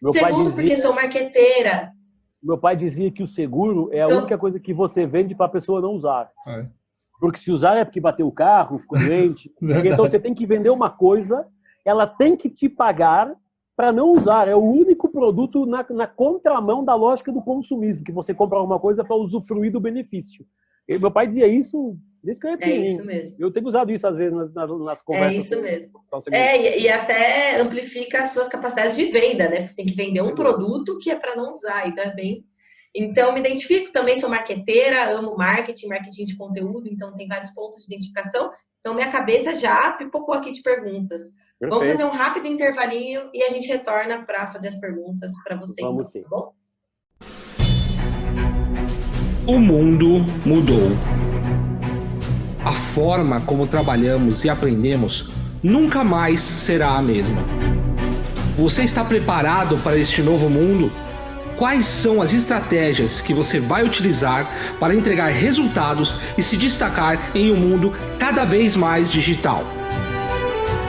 [0.00, 1.92] Meu Segundo, dizia, porque sou marqueteira.
[2.42, 5.46] Meu pai dizia que o seguro é a então, única coisa que você vende para
[5.46, 6.30] a pessoa não usar.
[6.46, 6.66] É.
[7.18, 9.50] Porque se usar é porque bateu o carro, ficou doente.
[9.60, 11.46] então você tem que vender uma coisa,
[11.84, 13.34] ela tem que te pagar
[13.74, 14.48] para não usar.
[14.48, 18.78] É o único produto na, na contramão da lógica do consumismo, que você compra alguma
[18.78, 20.46] coisa para usufruir do benefício.
[20.88, 21.98] E meu pai dizia isso
[22.64, 23.36] É isso mesmo.
[23.38, 25.34] Eu tenho usado isso às vezes nas, nas, conversas.
[25.34, 25.90] É isso mesmo.
[26.32, 29.56] É, e, até amplifica as suas capacidades de venda, né?
[29.58, 32.44] Porque você tem que vender um produto que é para não usar, então é bem.
[32.94, 37.84] Então, me identifico, também sou marqueteira, amo marketing, marketing de conteúdo, então tem vários pontos
[37.84, 38.50] de identificação.
[38.80, 41.24] Então, minha cabeça já pipocou aqui de perguntas.
[41.58, 41.70] Perfeito.
[41.70, 45.82] Vamos fazer um rápido intervalinho e a gente retorna para fazer as perguntas para você.
[45.82, 46.22] Vamos então, sim.
[46.22, 46.54] Tá bom?
[49.48, 51.25] O mundo mudou.
[52.66, 55.28] A forma como trabalhamos e aprendemos
[55.62, 57.40] nunca mais será a mesma.
[58.58, 60.90] Você está preparado para este novo mundo?
[61.56, 64.50] Quais são as estratégias que você vai utilizar
[64.80, 69.75] para entregar resultados e se destacar em um mundo cada vez mais digital?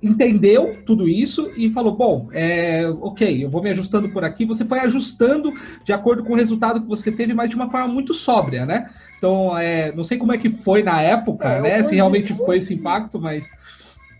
[0.00, 4.44] entendeu tudo isso e falou: bom, é, ok, eu vou me ajustando por aqui.
[4.44, 5.52] Você foi ajustando
[5.84, 8.88] de acordo com o resultado que você teve, mas de uma forma muito sóbria, né?
[9.18, 11.82] Então, é, não sei como é que foi na época, é, né?
[11.82, 13.50] Se realmente foi esse impacto, mas.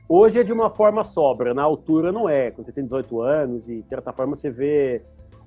[0.08, 2.50] Hoje é de uma forma sóbria, na altura não é.
[2.50, 5.02] Quando você tem 18 anos e, de certa forma, você vê.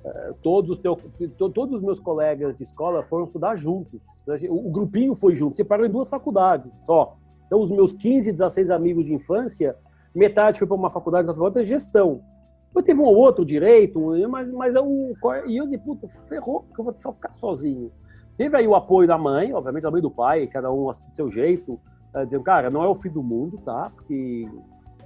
[0.06, 1.00] Uh, todos, os teu,
[1.38, 4.04] todos os meus colegas de escola foram estudar juntos.
[4.50, 7.18] O, o grupinho foi junto, separou em duas faculdades só.
[7.54, 9.76] Então, os meus 15, 16 amigos de infância,
[10.16, 12.24] metade foi para uma faculdade, outra é gestão.
[12.66, 16.82] Depois teve um ou outro direito, mas, mas eu, e eu disse, puta, ferrou, porque
[16.82, 17.92] eu vou ficar sozinho.
[18.36, 21.30] Teve aí o apoio da mãe, obviamente, da mãe do pai, cada um do seu
[21.30, 21.80] jeito,
[22.16, 23.92] uh, dizendo, cara, não é o fim do mundo, tá?
[23.96, 24.50] Porque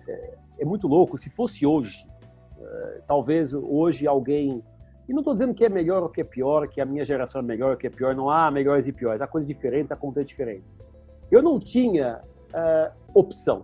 [0.07, 1.17] é, é muito louco.
[1.17, 2.07] Se fosse hoje,
[2.57, 4.63] uh, talvez hoje alguém.
[5.05, 7.41] E não estou dizendo que é melhor ou que é pior, que a minha geração
[7.41, 9.97] é melhor ou que é pior, não há melhores e piores, há coisas diferentes, há
[9.97, 10.81] contas diferentes.
[11.29, 12.21] Eu não tinha
[12.53, 13.63] uh, opção.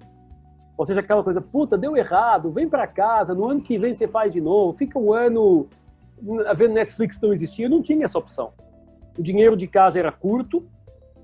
[0.77, 4.07] Ou seja, aquela coisa, puta, deu errado, vem para casa, no ano que vem você
[4.07, 5.67] faz de novo, fica um ano
[6.55, 8.53] vendo Netflix não existia, não tinha essa opção.
[9.17, 10.65] O dinheiro de casa era curto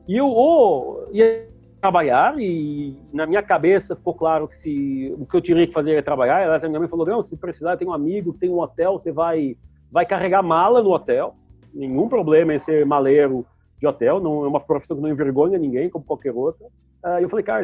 [0.08, 1.48] e eu ou ia
[1.80, 5.94] trabalhar e na minha cabeça ficou claro que se o que eu tinha que fazer
[5.94, 6.44] era trabalhar.
[6.44, 9.12] Aliás, a minha mãe falou: "Não, se precisar, tem um amigo, tem um hotel, você
[9.12, 9.56] vai
[9.92, 11.36] vai carregar mala no hotel".
[11.74, 13.46] nenhum problema em ser maleiro
[13.78, 16.68] de hotel, não é uma profissão que não envergonha ninguém, como qualquer outra.
[17.04, 17.64] Uh, eu falei, cara,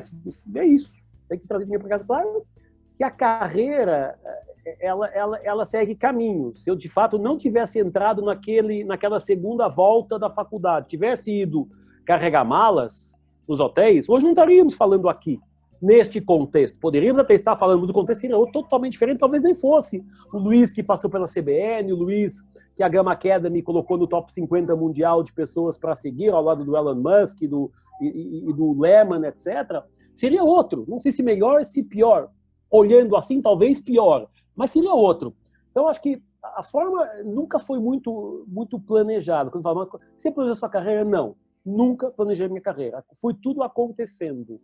[0.55, 0.95] é isso,
[1.27, 2.05] tem que trazer dinheiro para casa.
[2.05, 2.45] Claro
[2.95, 4.17] que a carreira,
[4.65, 6.63] eh, ela, ela, ela segue caminhos.
[6.63, 11.67] Se eu, de fato, não tivesse entrado naquele, naquela segunda volta da faculdade, tivesse ido
[12.05, 15.39] carregar malas nos hotéis, hoje não estaríamos falando aqui
[15.81, 16.77] neste contexto.
[16.79, 20.03] Poderíamos até estar falando, mas o contexto seria totalmente diferente, talvez nem fosse.
[20.33, 22.41] O Luiz que passou pela CBN, o Luiz
[22.75, 26.65] que a Gama Academy colocou no top 50 mundial de pessoas para seguir, ao lado
[26.65, 27.71] do Elon Musk do,
[28.01, 30.85] e, e, do Lehman, etc., seria outro.
[30.87, 32.29] Não sei se melhor, se pior.
[32.69, 35.35] Olhando assim, talvez pior, mas seria outro.
[35.71, 39.49] Então, acho que a forma nunca foi muito muito planejada.
[39.49, 41.03] Quando fala, você planejou sua carreira?
[41.03, 41.35] Não.
[41.65, 43.03] Nunca planejei minha carreira.
[43.19, 44.59] Foi tudo acontecendo.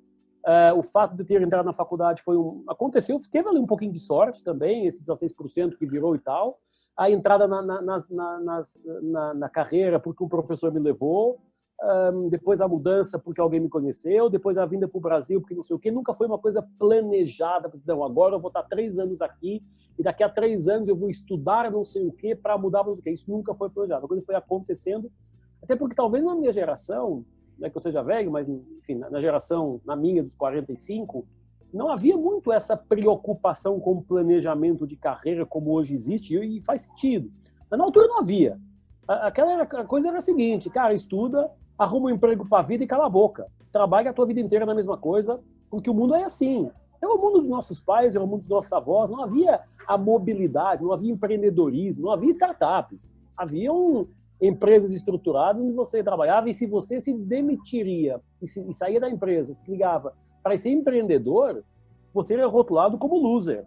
[0.46, 2.64] Uh, o fato de ter entrado na faculdade foi um.
[2.68, 6.60] Aconteceu, teve ali um pouquinho de sorte também, esse 16% que virou e tal.
[6.98, 8.62] A entrada na, na, na,
[9.02, 11.40] na, na carreira porque um professor me levou.
[11.84, 15.56] Um, depois a mudança porque alguém me conheceu, depois a vinda para o Brasil porque
[15.56, 17.72] não sei o que, nunca foi uma coisa planejada.
[17.88, 19.64] Não, agora eu vou estar três anos aqui
[19.98, 22.94] e daqui a três anos eu vou estudar não sei o que para mudar sei
[22.94, 23.10] o que.
[23.10, 24.08] Isso nunca foi planejado.
[24.08, 25.12] Coisa foi acontecendo,
[25.62, 27.26] até porque talvez na minha geração
[27.58, 31.26] não é que eu seja velho, mas enfim, na geração, na minha dos 45,
[31.74, 37.32] não havia muito essa preocupação com planejamento de carreira como hoje existe, e faz sentido.
[37.70, 38.60] Mas na altura não havia.
[39.08, 41.52] Aquela coisa era a seguinte, cara, estuda,
[41.84, 43.48] arruma um emprego para a vida e cala a boca.
[43.72, 45.40] Trabalha a tua vida inteira na mesma coisa,
[45.70, 46.70] porque o mundo é assim.
[47.02, 49.98] É o mundo dos nossos pais, é o mundo dos nossos avós, não havia a
[49.98, 53.16] mobilidade, não havia empreendedorismo, não havia startups.
[53.36, 54.08] Havia um,
[54.40, 59.10] empresas estruturadas onde você trabalhava e se você se demitiria e, se, e saía da
[59.10, 60.14] empresa, se ligava
[60.44, 61.64] para ser empreendedor,
[62.14, 63.66] você era rotulado como loser.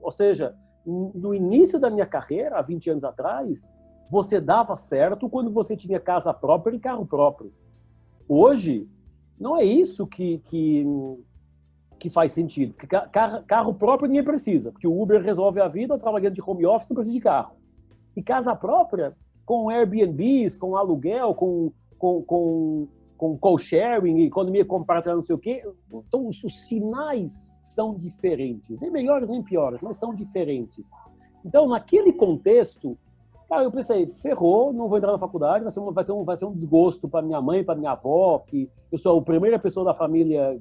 [0.00, 3.72] Ou seja, no início da minha carreira, há 20 anos atrás,
[4.08, 7.52] você dava certo quando você tinha casa própria e carro próprio.
[8.28, 8.88] Hoje,
[9.38, 10.84] não é isso que, que,
[11.98, 12.74] que faz sentido.
[13.12, 16.88] Carro, carro próprio ninguém precisa, porque o Uber resolve a vida, trabalhando de home office,
[16.88, 17.56] não precisa de carro.
[18.16, 25.22] E casa própria, com Airbnbs, com aluguel, com, com, com, com co-sharing, economia compartilhada, não
[25.22, 25.62] sei o quê.
[25.92, 28.80] Então, os sinais são diferentes.
[28.80, 30.88] Nem melhores nem piores, mas são diferentes.
[31.44, 32.98] Então, naquele contexto,
[33.48, 36.24] cara, eu pensei, ferrou, não vou entrar na faculdade, vai ser um, vai ser um,
[36.24, 39.58] vai ser um desgosto para minha mãe, para minha avó, que eu sou a primeira
[39.58, 40.58] pessoa da família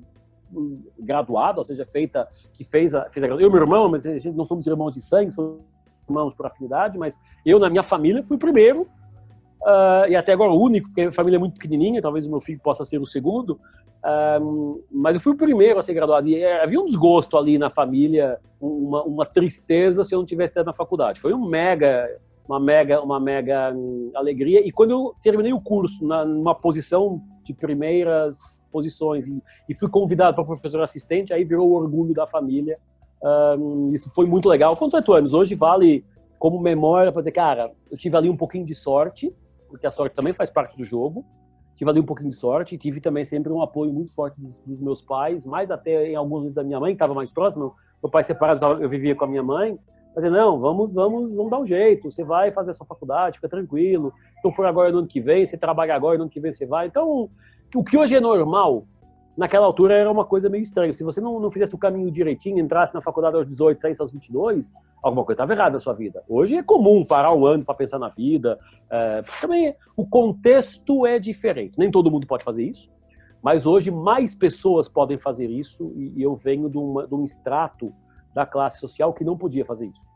[0.53, 4.05] hum, graduada, ou seja, feita, que fez a, fez a Eu e meu irmão, mas
[4.05, 5.59] a gente não somos irmãos de sangue, somos
[6.07, 10.51] irmãos por afinidade, mas eu, na minha família, fui o primeiro, uh, e até agora
[10.51, 13.05] o único, porque a família é muito pequenininha, talvez o meu filho possa ser o
[13.05, 13.59] segundo,
[14.03, 16.27] uh, mas eu fui o primeiro a ser graduado.
[16.27, 20.53] E eh, havia um desgosto ali na família, uma, uma tristeza se eu não tivesse
[20.53, 21.19] ido na faculdade.
[21.19, 22.07] Foi um mega,
[22.47, 24.65] uma mega, uma mega um, alegria.
[24.65, 29.89] E quando eu terminei o curso, na, numa posição de primeiras posições, e, e fui
[29.89, 32.77] convidado para professor assistente, aí virou o orgulho da família
[33.57, 34.75] um, isso foi muito legal.
[34.75, 36.05] Com 18 anos, hoje vale
[36.37, 39.33] como memória para dizer, cara, eu tive ali um pouquinho de sorte,
[39.67, 41.25] porque a sorte também faz parte do jogo.
[41.75, 44.79] Tive ali um pouquinho de sorte, tive também sempre um apoio muito forte dos, dos
[44.79, 47.73] meus pais, mais até em alguns vezes da minha mãe, que estava mais próximo.
[48.01, 49.77] Meu pai separado, eu vivia com a minha mãe.
[50.15, 52.09] Mas não, vamos, vamos, vamos dar um jeito.
[52.09, 54.13] Você vai fazer a sua faculdade, fica tranquilo.
[54.37, 56.51] Se não for agora no ano que vem, você trabalha agora no ano que vem
[56.51, 56.87] você vai.
[56.87, 57.29] Então,
[57.75, 58.85] o que hoje é normal,
[59.37, 60.93] naquela altura era uma coisa meio estranha.
[60.93, 64.13] Se você não, não fizesse o caminho direitinho, entrasse na faculdade aos 18, saísse aos
[64.13, 64.73] 22,
[65.03, 66.23] alguma coisa estava errada na sua vida.
[66.29, 68.57] Hoje é comum parar um ano para pensar na vida.
[68.89, 71.77] É, também o contexto é diferente.
[71.77, 72.89] Nem todo mundo pode fazer isso,
[73.43, 77.93] mas hoje mais pessoas podem fazer isso e eu venho de, uma, de um extrato
[78.35, 80.13] da classe social que não podia fazer isso.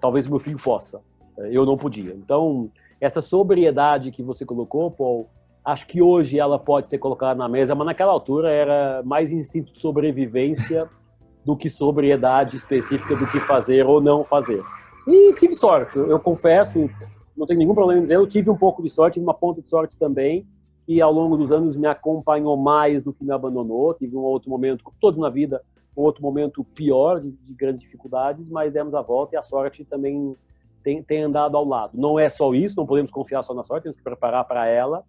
[0.00, 1.00] Talvez meu filho possa,
[1.38, 2.14] é, eu não podia.
[2.14, 5.28] Então, essa sobriedade que você colocou, Paul,
[5.68, 9.70] Acho que hoje ela pode ser colocada na mesa, mas naquela altura era mais instinto
[9.70, 10.88] de sobrevivência
[11.44, 14.62] do que sobriedade específica do que fazer ou não fazer.
[15.06, 16.88] E tive sorte, eu confesso,
[17.36, 19.68] não tenho nenhum problema em dizer, eu tive um pouco de sorte, uma ponta de
[19.68, 20.46] sorte também,
[20.86, 23.92] que ao longo dos anos me acompanhou mais do que me abandonou.
[23.92, 25.60] Tive um outro momento, como todos na vida,
[26.00, 29.84] um outro momento pior, de, de grandes dificuldades, mas demos a volta e a sorte
[29.84, 30.36] também
[30.82, 31.98] tem, tem andado ao lado.
[31.98, 35.04] Não é só isso, não podemos confiar só na sorte, temos que preparar para ela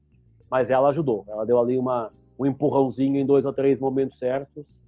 [0.50, 1.24] mas ela ajudou.
[1.28, 4.82] Ela deu ali uma, um empurrãozinho em dois ou três momentos certos.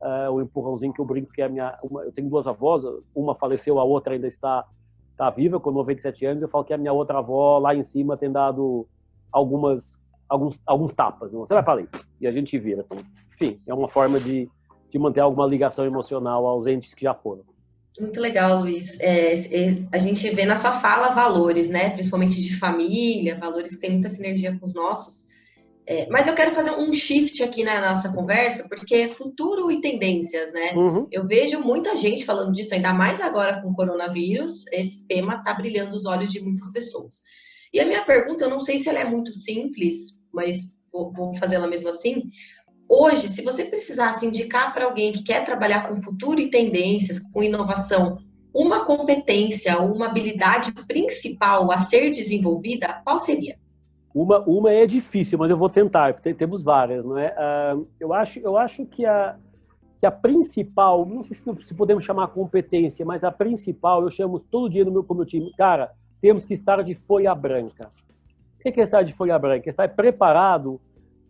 [0.00, 1.78] Uh, o empurrãozinho que eu brinco que é a minha.
[1.82, 2.82] Uma, eu tenho duas avós,
[3.14, 4.64] uma faleceu, a outra ainda está,
[5.10, 6.42] está viva, com 97 anos.
[6.42, 8.86] Eu falo que a minha outra avó lá em cima tem dado
[9.32, 11.32] algumas, alguns, alguns tapas.
[11.32, 11.40] Não?
[11.40, 11.88] Você vai para ali
[12.20, 12.84] e a gente vira.
[13.34, 14.48] Enfim, é uma forma de,
[14.90, 17.44] de manter alguma ligação emocional aos entes que já foram.
[18.00, 18.98] Muito legal, Luiz.
[19.00, 21.90] É, é, a gente vê na sua fala valores, né?
[21.90, 25.26] Principalmente de família, valores que têm muita sinergia com os nossos.
[25.84, 29.80] É, mas eu quero fazer um shift aqui na nossa conversa, porque é futuro e
[29.80, 30.74] tendências, né?
[30.74, 31.08] Uhum.
[31.10, 34.66] Eu vejo muita gente falando disso, ainda mais agora com o coronavírus.
[34.70, 37.22] Esse tema está brilhando os olhos de muitas pessoas.
[37.72, 41.34] E a minha pergunta, eu não sei se ela é muito simples, mas vou, vou
[41.34, 42.30] fazê-la mesmo assim.
[42.88, 47.42] Hoje, se você precisasse indicar para alguém que quer trabalhar com futuro e tendências, com
[47.42, 48.18] inovação,
[48.54, 53.58] uma competência, uma habilidade principal a ser desenvolvida, qual seria?
[54.14, 57.28] Uma, uma é difícil, mas eu vou tentar, porque temos várias, não é?
[57.28, 59.36] Uh, eu, acho, eu acho que a,
[59.98, 64.70] que a principal, não sei se, podemos chamar competência, mas a principal, eu chamo todo
[64.70, 67.90] dia no meu, meu time, cara, temos que estar de folha branca.
[68.58, 69.68] O que é estar de folha branca?
[69.68, 70.80] Estar preparado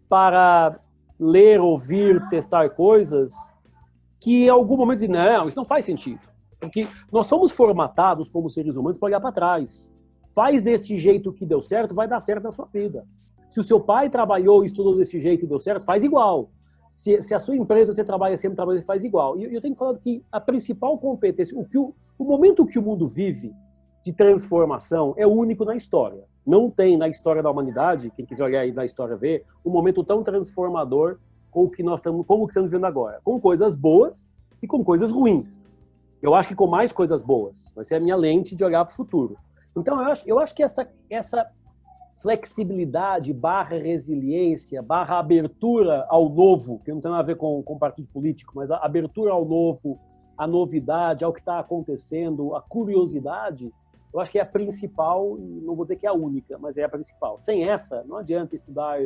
[0.09, 0.79] para
[1.19, 3.33] ler, ouvir, testar coisas
[4.21, 6.21] que em algum momento dizem, não, isso não faz sentido.
[6.61, 9.95] Porque nós somos formatados como seres humanos para olhar para trás.
[10.35, 13.07] Faz desse jeito que deu certo, vai dar certo na sua vida.
[13.49, 16.51] Se o seu pai trabalhou e estudou desse jeito e deu certo, faz igual.
[16.89, 19.39] Se, se a sua empresa, você trabalha sempre, trabalha, faz igual.
[19.39, 22.83] E eu tenho falado que a principal competência, o, que o, o momento que o
[22.83, 23.53] mundo vive
[24.05, 26.25] de transformação é único na história.
[26.49, 30.03] Não tem na história da humanidade, quem quiser olhar aí na história ver, um momento
[30.03, 31.19] tão transformador
[31.51, 34.31] como o que nós estamos, como que estamos vivendo agora, com coisas boas
[34.63, 35.69] e com coisas ruins.
[36.23, 37.71] Eu acho que com mais coisas boas.
[37.77, 39.37] Vai ser a minha lente de olhar para o futuro.
[39.77, 41.47] Então, eu acho, eu acho que essa, essa
[42.23, 47.79] flexibilidade barra resiliência, barra abertura ao novo, que não tem nada a ver com, com
[47.79, 50.01] partido político, mas a abertura ao novo,
[50.39, 53.71] a novidade, ao que está acontecendo, a curiosidade,
[54.13, 56.85] eu acho que é a principal, não vou dizer que é a única, mas é
[56.85, 57.39] a principal.
[57.39, 58.99] Sem essa, não adianta estudar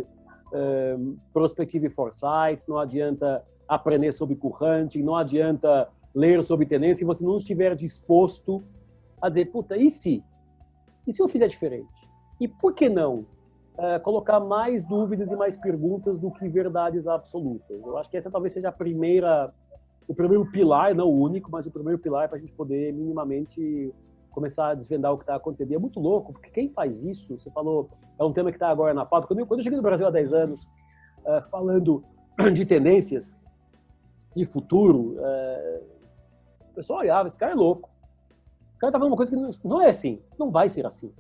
[0.53, 7.25] um, Prospective Foresight, não adianta aprender sobre currente, não adianta ler sobre tendência se você
[7.25, 8.63] não estiver disposto
[9.21, 10.23] a dizer, puta, e se?
[11.07, 12.09] E se eu fizer diferente?
[12.41, 13.27] E por que não?
[13.75, 17.81] Uh, colocar mais dúvidas e mais perguntas do que verdades absolutas.
[17.85, 19.53] Eu acho que essa talvez seja a primeira,
[20.07, 23.93] o primeiro pilar, não o único, mas o primeiro pilar para a gente poder minimamente
[24.33, 25.71] começar a desvendar o que está acontecendo.
[25.71, 28.69] E é muito louco, porque quem faz isso, você falou, é um tema que está
[28.69, 29.27] agora na pauta.
[29.27, 30.65] Quando eu, quando eu cheguei no Brasil há 10 anos,
[31.25, 32.05] uh, falando
[32.53, 33.39] de tendências,
[34.35, 35.85] de futuro, uh,
[36.71, 37.91] o pessoal olhava, esse cara é louco.
[38.75, 41.13] O cara está falando uma coisa que não, não, é assim, não vai ser assim.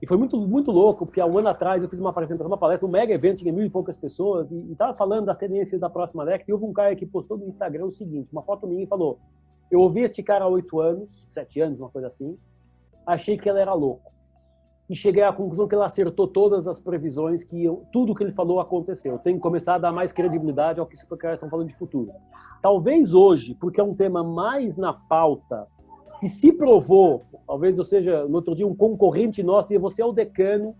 [0.00, 2.58] E foi muito, muito louco, porque há um ano atrás eu fiz uma apresentação, uma
[2.58, 5.88] palestra, um mega evento, tinha mil e poucas pessoas, e estava falando das tendências da
[5.88, 8.84] próxima década, e houve um cara que postou no Instagram o seguinte, uma foto minha
[8.84, 9.18] e falou,
[9.70, 12.36] eu ouvi este cara há oito anos, sete anos, uma coisa assim.
[13.06, 14.12] Achei que ele era louco.
[14.88, 18.32] E cheguei à conclusão que ele acertou todas as previsões, que eu, tudo que ele
[18.32, 19.18] falou aconteceu.
[19.18, 22.12] Tenho que começar a dar mais credibilidade ao que os caras estão falando de futuro.
[22.62, 25.66] Talvez hoje, porque é um tema mais na pauta,
[26.22, 30.06] e se provou, talvez eu seja, no outro dia, um concorrente nosso, e você é
[30.06, 30.74] o decano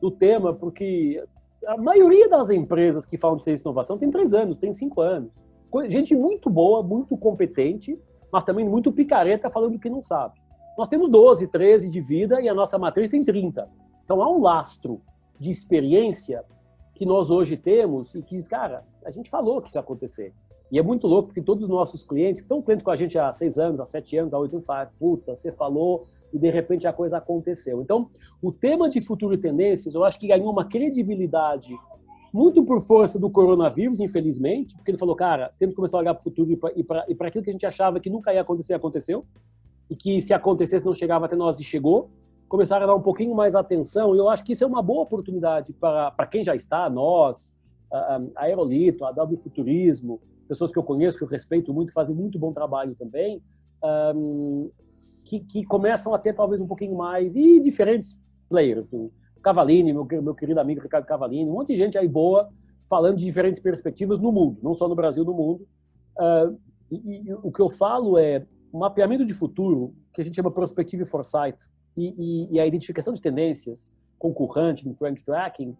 [0.00, 1.22] do tema, porque
[1.66, 5.00] a maioria das empresas que falam de ciência e inovação tem três anos, tem cinco
[5.00, 5.32] anos.
[5.88, 7.98] Gente muito boa, muito competente,
[8.32, 10.40] mas também muito picareta falando que não sabe.
[10.76, 13.68] Nós temos 12, 13 de vida e a nossa matriz tem 30.
[14.04, 15.00] Então há um lastro
[15.38, 16.44] de experiência
[16.94, 20.34] que nós hoje temos e que diz, cara, a gente falou que isso ia acontecer.
[20.70, 23.18] E é muito louco porque todos os nossos clientes, que estão clientes com a gente
[23.18, 26.50] há seis anos, há sete anos, há oito anos, falam, puta, você falou e de
[26.50, 27.80] repente a coisa aconteceu.
[27.80, 28.10] Então,
[28.42, 31.74] o tema de futuro e tendências, eu acho que ganhou uma credibilidade
[32.32, 36.14] muito por força do coronavírus, infelizmente, porque ele falou, cara, temos que começar a olhar
[36.14, 39.24] para o futuro e para aquilo que a gente achava que nunca ia acontecer, aconteceu,
[39.88, 42.10] e que se acontecesse não chegava até nós e chegou.
[42.48, 45.02] Começaram a dar um pouquinho mais atenção, e eu acho que isso é uma boa
[45.02, 47.54] oportunidade para, quem já está, nós,
[47.92, 52.14] a, a Aerolito, a W Futurismo, pessoas que eu conheço, que eu respeito muito, fazem
[52.14, 53.42] muito bom trabalho também,
[54.14, 54.70] um,
[55.24, 59.12] que, que começam a ter talvez um pouquinho mais, e diferentes players, do,
[59.42, 62.48] Cavalini, meu, meu querido amigo Ricardo Cavalini, um monte de gente aí boa
[62.88, 65.66] falando de diferentes perspectivas no mundo, não só no Brasil, no mundo.
[66.16, 66.58] Uh,
[66.90, 70.50] e, e, o que eu falo é o mapeamento de futuro, que a gente chama
[70.50, 71.58] Prospective Foresight,
[71.96, 75.76] e, e, e a identificação de tendências concorrente no trend tracking,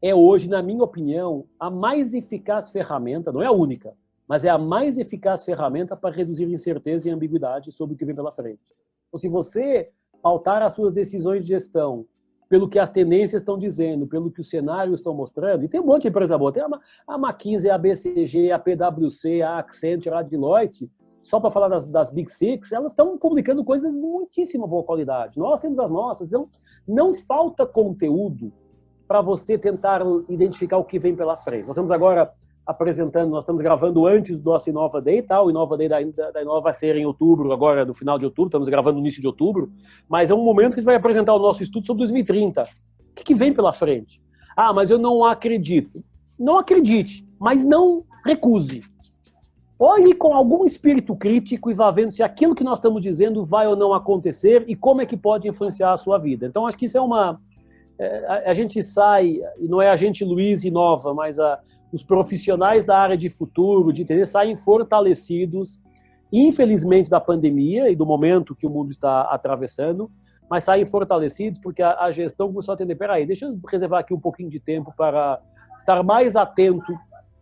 [0.00, 3.94] é hoje, na minha opinião, a mais eficaz ferramenta, não é a única,
[4.28, 8.14] mas é a mais eficaz ferramenta para reduzir incerteza e ambiguidade sobre o que vem
[8.14, 8.60] pela frente.
[9.08, 9.90] Então, se você
[10.22, 12.06] pautar as suas decisões de gestão
[12.48, 15.86] pelo que as tendências estão dizendo, pelo que os cenários estão mostrando, e tem um
[15.86, 16.68] monte de empresa boa, tem a,
[17.08, 20.90] a McKinsey, a BCG, a PwC, a Accenture, a Deloitte,
[21.22, 25.38] só para falar das, das, Big Six, elas estão publicando coisas de muitíssima boa qualidade.
[25.38, 26.50] Nós temos as nossas, então
[26.86, 28.52] não falta conteúdo
[29.08, 31.66] para você tentar identificar o que vem pela frente.
[31.66, 32.30] Nós temos agora
[32.66, 35.42] apresentando, nós estamos gravando antes do nosso Inova Day, tá?
[35.42, 36.00] O Inova Day da,
[36.30, 39.20] da Inova vai ser em outubro, agora no final de outubro, estamos gravando no início
[39.20, 39.70] de outubro,
[40.08, 42.62] mas é um momento que a gente vai apresentar o nosso estudo sobre 2030.
[42.62, 42.66] O
[43.14, 44.20] que, que vem pela frente?
[44.56, 46.02] Ah, mas eu não acredito.
[46.38, 48.82] Não acredite, mas não recuse.
[49.78, 53.66] Olhe com algum espírito crítico e vá vendo se aquilo que nós estamos dizendo vai
[53.66, 56.46] ou não acontecer e como é que pode influenciar a sua vida.
[56.46, 57.40] Então, acho que isso é uma.
[57.98, 61.60] É, a, a, gente sai, e não é a gente Luiz Inova, mas a,
[61.94, 65.80] os profissionais da área de futuro, de entender, saem fortalecidos,
[66.32, 70.10] infelizmente, da pandemia e do momento que o mundo está atravessando,
[70.50, 74.12] mas saem fortalecidos porque a, a gestão começou a entender, peraí, deixa eu reservar aqui
[74.12, 75.40] um pouquinho de tempo para
[75.78, 76.92] estar mais atento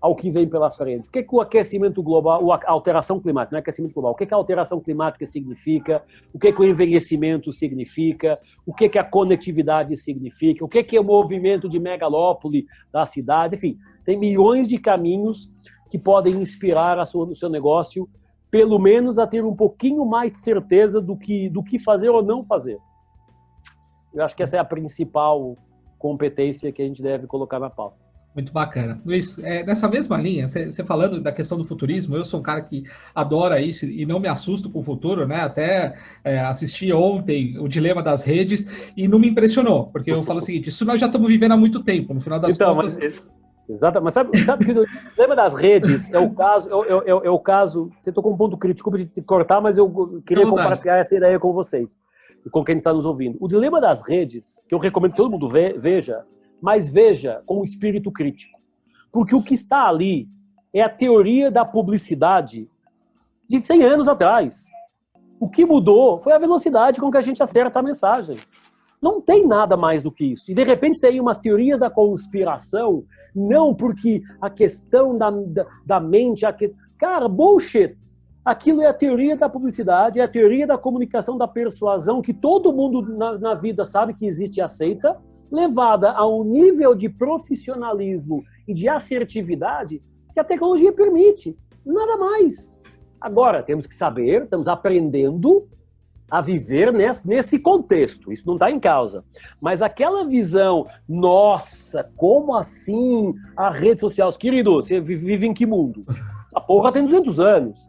[0.03, 1.09] ao que vem pela frente.
[1.09, 4.15] O que, é que o aquecimento global, a alteração climática, não é aquecimento global, o
[4.17, 6.03] que, é que a alteração climática significa,
[6.35, 8.37] o que, é que o envelhecimento significa,
[8.67, 11.79] o que, é que a conectividade significa, o que, é que é o movimento de
[11.79, 15.49] megalópole da cidade, enfim, tem milhões de caminhos
[15.89, 18.09] que podem inspirar sua, o seu negócio,
[18.51, 22.25] pelo menos a ter um pouquinho mais de certeza do que, do que fazer ou
[22.25, 22.77] não fazer.
[24.13, 25.57] Eu acho que essa é a principal
[25.97, 28.02] competência que a gente deve colocar na pauta.
[28.35, 28.99] Muito bacana.
[29.05, 32.63] Luiz, é, nessa mesma linha, você falando da questão do futurismo, eu sou um cara
[32.63, 35.43] que adora isso e não me assusto com o futuro, né?
[35.43, 38.67] Até é, assisti ontem o Dilema das Redes
[38.97, 41.57] e não me impressionou, porque eu falo o seguinte: isso nós já estamos vivendo há
[41.59, 42.97] muito tempo, no final das então, contas.
[42.97, 43.31] Mas,
[43.69, 47.11] exato, mas sabe, sabe que o Dilema das Redes é o caso, é, é, é,
[47.11, 47.91] é o caso.
[48.01, 51.53] Você tocou um ponto crítico para te cortar, mas eu queria compartilhar essa ideia com
[51.53, 51.99] vocês
[52.47, 53.37] e com quem está nos ouvindo.
[53.41, 56.25] O Dilema das Redes, que eu recomendo que todo mundo veja,
[56.63, 58.57] mas veja com espírito crítico.
[59.11, 60.29] Porque o que está ali
[60.73, 62.71] é a teoria da publicidade
[63.49, 64.71] de 100 anos atrás.
[65.41, 68.39] O que mudou foi a velocidade com que a gente acerta a mensagem.
[69.03, 70.53] Não tem nada mais do que isso.
[70.53, 73.05] E de repente tem umas teorias da conspiração,
[73.35, 76.73] não porque a questão da, da, da mente, a que...
[76.97, 77.97] cara, bullshit.
[78.45, 82.73] Aquilo é a teoria da publicidade, é a teoria da comunicação, da persuasão, que todo
[82.73, 85.21] mundo na, na vida sabe que existe e aceita,
[85.53, 91.57] levada a um nível de profissionalismo e de assertividade que a tecnologia permite.
[91.85, 92.81] Nada mais.
[93.21, 95.69] Agora, temos que saber, estamos aprendendo
[96.31, 98.33] a viver nesse contexto.
[98.33, 99.23] Isso não está em causa.
[99.61, 104.33] Mas aquela visão, nossa, como assim a rede social?
[104.33, 106.07] Querido, você vive em que mundo?
[106.47, 107.87] Essa porra tem 200 anos.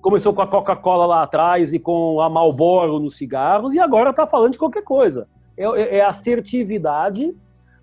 [0.00, 4.26] Começou com a Coca-Cola lá atrás e com a Marlboro nos cigarros e agora está
[4.26, 5.28] falando de qualquer coisa.
[5.56, 7.34] É, é, é a assertividade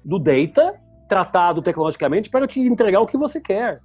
[0.03, 0.75] do data
[1.07, 3.81] tratado tecnologicamente para te entregar o que você quer.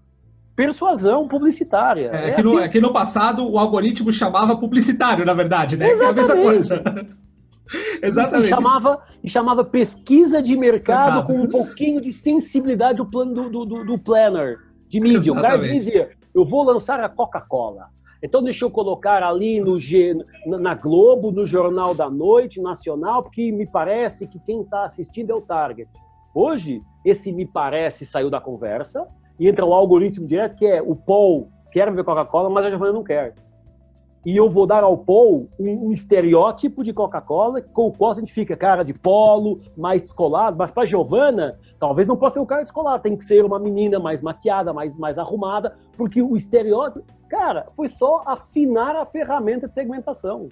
[0.55, 2.11] Persuasão publicitária.
[2.13, 5.91] É, é que, no, é que no passado o algoritmo chamava publicitário, na verdade, né?
[5.91, 6.31] Exatamente.
[6.31, 6.83] É a mesma coisa.
[8.01, 8.47] Exatamente.
[8.47, 11.27] E chamava, e chamava pesquisa de mercado Exato.
[11.27, 14.59] com um pouquinho de sensibilidade do plano do, do, do planner,
[14.89, 15.33] de mídia.
[15.33, 17.89] O cara dizia, eu vou lançar a Coca-Cola.
[18.27, 20.17] Então deixa eu colocar ali no G,
[20.47, 25.35] na Globo, no Jornal da Noite, Nacional, porque me parece que quem está assistindo é
[25.35, 25.89] o target.
[26.35, 29.07] Hoje, esse me parece saiu da conversa
[29.39, 32.93] e entra o algoritmo direto, que é o Paul quer ver Coca-Cola, mas a Giovana
[32.93, 33.35] não quer.
[34.25, 38.15] E eu vou dar ao Paul um, um estereótipo de Coca-Cola com o qual a
[38.15, 42.47] gente fica cara de polo, mais descolado, mas para Giovana, talvez não possa ser o
[42.47, 47.05] cara descolado, tem que ser uma menina mais maquiada, mais, mais arrumada, porque o estereótipo
[47.29, 50.49] Cara, foi só afinar a ferramenta de segmentação.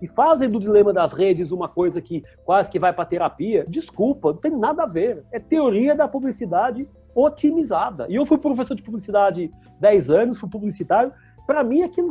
[0.00, 3.64] E fazem do dilema das redes uma coisa que quase que vai para terapia.
[3.68, 5.24] Desculpa, não tem nada a ver.
[5.30, 8.06] É teoria da publicidade otimizada.
[8.08, 11.12] E eu fui professor de publicidade 10 anos, fui publicitário.
[11.46, 12.08] Para mim, aquilo.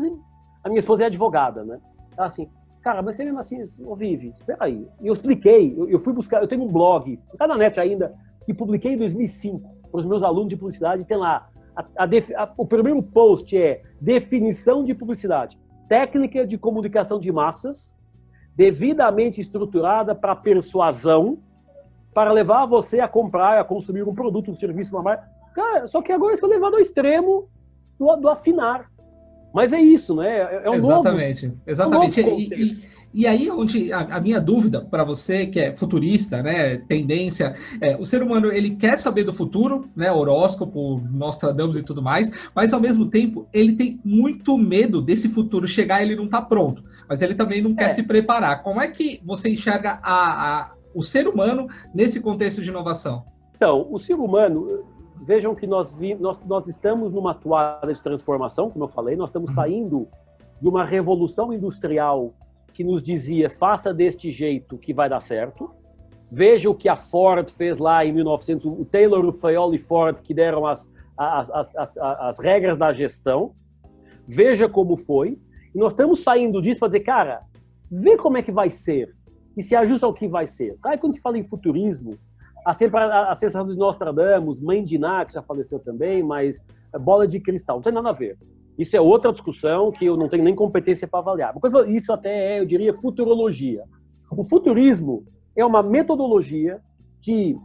[0.63, 1.79] A minha esposa é advogada, né?
[2.15, 2.47] Ela assim,
[2.81, 4.87] cara, mas você mesmo assim, ô Vivi, espera aí.
[5.01, 8.13] E eu expliquei, eu, eu, fui buscar, eu tenho um blog, tá na net ainda,
[8.45, 12.53] que publiquei em 2005 para os meus alunos de publicidade, tem lá a, a, a,
[12.57, 15.57] o primeiro post é definição de publicidade.
[15.87, 17.93] Técnica de comunicação de massas,
[18.55, 21.39] devidamente estruturada para persuasão,
[22.13, 25.29] para levar você a comprar, a consumir um produto, um serviço, uma marca.
[25.53, 27.49] Cara, só que agora isso foi levado ao extremo
[27.97, 28.89] do, do afinar.
[29.53, 30.37] Mas é isso, né?
[30.37, 32.21] É, é um exatamente, novo, exatamente.
[32.21, 32.81] Um novo e,
[33.13, 37.95] e, aí, onde a, a minha dúvida para você, que é futurista, né, tendência, é,
[37.97, 42.73] o ser humano ele quer saber do futuro, né, horóscopo, Nostradamus e tudo mais, mas
[42.73, 46.83] ao mesmo tempo ele tem muito medo desse futuro chegar e ele não está pronto,
[47.07, 47.89] mas ele também não quer é.
[47.89, 48.63] se preparar.
[48.63, 53.25] Como é que você enxerga a, a, o ser humano nesse contexto de inovação?
[53.55, 54.85] Então, o ser humano,
[55.21, 59.29] vejam que nós, vi, nós, nós estamos numa toada de transformação, como eu falei, nós
[59.29, 59.55] estamos uhum.
[59.55, 60.07] saindo
[60.61, 62.33] de uma revolução industrial
[62.81, 65.69] que nos dizia faça deste jeito que vai dar certo.
[66.31, 70.17] Veja o que a Ford fez lá em 1900, o Taylor, o Fayol e Ford
[70.21, 73.53] que deram as, as, as, as, as regras da gestão,
[74.27, 75.37] veja como foi,
[75.75, 77.41] e nós estamos saindo disso para dizer, cara,
[77.91, 79.13] vê como é que vai ser
[79.55, 80.77] e se ajusta ao que vai ser.
[80.83, 82.17] E quando se fala em futurismo,
[82.65, 86.65] há sempre a, a sensação de Nostradamus, mãe de Iná, que já faleceu também, mas
[86.99, 88.37] bola de cristal, não tem nada a ver.
[88.77, 91.53] Isso é outra discussão que eu não tenho nem competência para avaliar.
[91.87, 93.83] Isso até é, eu diria, futurologia.
[94.29, 96.81] O futurismo é uma metodologia
[97.19, 97.57] de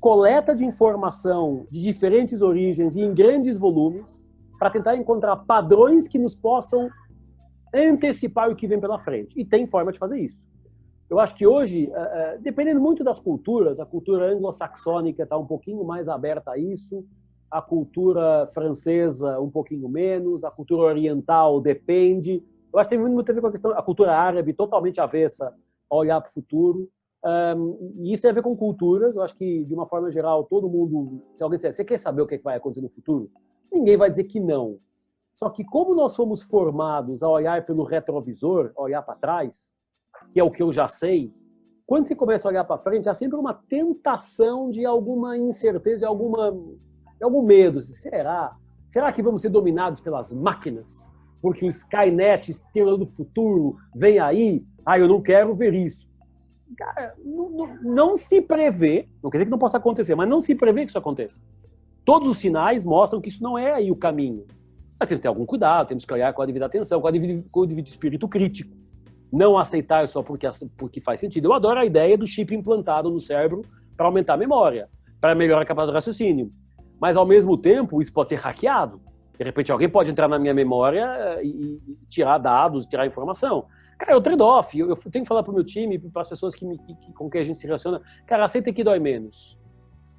[0.00, 4.26] coleta de informação de diferentes origens e em grandes volumes
[4.58, 6.88] para tentar encontrar padrões que nos possam
[7.74, 9.38] antecipar o que vem pela frente.
[9.38, 10.46] E tem forma de fazer isso.
[11.10, 15.46] Eu acho que hoje, eh, eh, dependendo muito das culturas, a cultura anglo-saxônica está um
[15.46, 17.04] pouquinho mais aberta a isso,
[17.54, 22.42] a cultura francesa um pouquinho menos, a cultura oriental depende.
[22.72, 25.54] Eu acho que tem muito a ver com a questão, a cultura árabe totalmente avessa
[25.88, 26.90] a olhar para o futuro.
[27.24, 29.14] Um, e isso tem a ver com culturas.
[29.14, 32.22] Eu acho que, de uma forma geral, todo mundo, se alguém disser, você quer saber
[32.22, 33.30] o que vai acontecer no futuro?
[33.72, 34.80] Ninguém vai dizer que não.
[35.32, 39.76] Só que como nós fomos formados a olhar pelo retrovisor, a olhar para trás,
[40.32, 41.32] que é o que eu já sei,
[41.86, 46.04] quando você começa a olhar para frente, há sempre uma tentação de alguma incerteza, de,
[46.04, 46.52] alguma,
[47.18, 47.80] de algum medo.
[47.80, 48.56] Será?
[48.86, 51.10] Será que vamos ser dominados pelas máquinas?
[51.40, 54.64] Porque o Skynet, estrela do futuro, vem aí?
[54.84, 56.08] Ah, eu não quero ver isso.
[56.76, 60.40] Cara, não, não, não se prevê, não quer dizer que não possa acontecer, mas não
[60.40, 61.40] se prevê que isso aconteça.
[62.04, 64.44] Todos os sinais mostram que isso não é aí o caminho.
[64.98, 67.10] Mas temos que ter algum cuidado, temos que olhar com a devida atenção, com, a
[67.10, 68.74] devida, com o devido espírito crítico.
[69.32, 70.46] Não aceitar só porque,
[70.76, 71.48] porque faz sentido.
[71.48, 73.62] Eu adoro a ideia do chip implantado no cérebro
[73.96, 74.88] para aumentar a memória,
[75.20, 76.52] para melhorar a capacidade de raciocínio.
[77.00, 79.00] Mas, ao mesmo tempo, isso pode ser hackeado.
[79.38, 83.66] De repente, alguém pode entrar na minha memória eh, e, tirar dados, tirar informação.
[83.98, 84.78] Cara, é o trade-off.
[84.78, 87.12] Eu, eu, tenho que falar para o meu time, para as pessoas que, me, que,
[87.12, 88.00] com quem a gente se relaciona.
[88.26, 89.58] Cara, aceita que dói menos.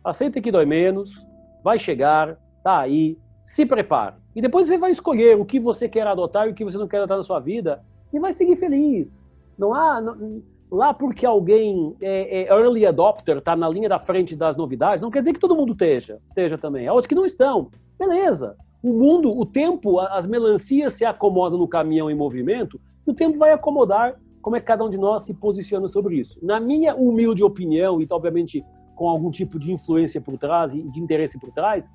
[0.03, 1.25] Aceita que dói menos,
[1.63, 4.15] vai chegar, tá aí, se prepare.
[4.35, 6.87] E depois você vai escolher o que você quer adotar e o que você não
[6.87, 9.25] quer adotar na sua vida e vai seguir feliz.
[9.57, 10.01] Não há.
[10.01, 15.01] Não, lá porque alguém é, é early adopter, está na linha da frente das novidades,
[15.01, 16.87] não quer dizer que todo mundo esteja, esteja também.
[16.87, 17.69] Há outros que não estão.
[17.97, 18.55] Beleza.
[18.83, 23.37] O mundo, o tempo, as melancias se acomodam no caminhão em movimento, e o tempo
[23.37, 26.39] vai acomodar como é que cada um de nós se posiciona sobre isso.
[26.43, 28.63] Na minha humilde opinião, e obviamente
[28.95, 31.89] com algum tipo de influência por trás e de interesse por trás,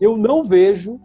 [0.00, 1.00] eu não vejo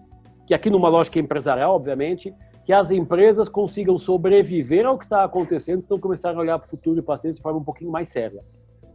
[0.45, 2.33] que aqui numa lógica empresarial, obviamente,
[2.67, 6.69] que as empresas consigam sobreviver ao que está acontecendo, então começar a olhar para o
[6.69, 8.43] futuro e para frente de forma um pouquinho mais séria.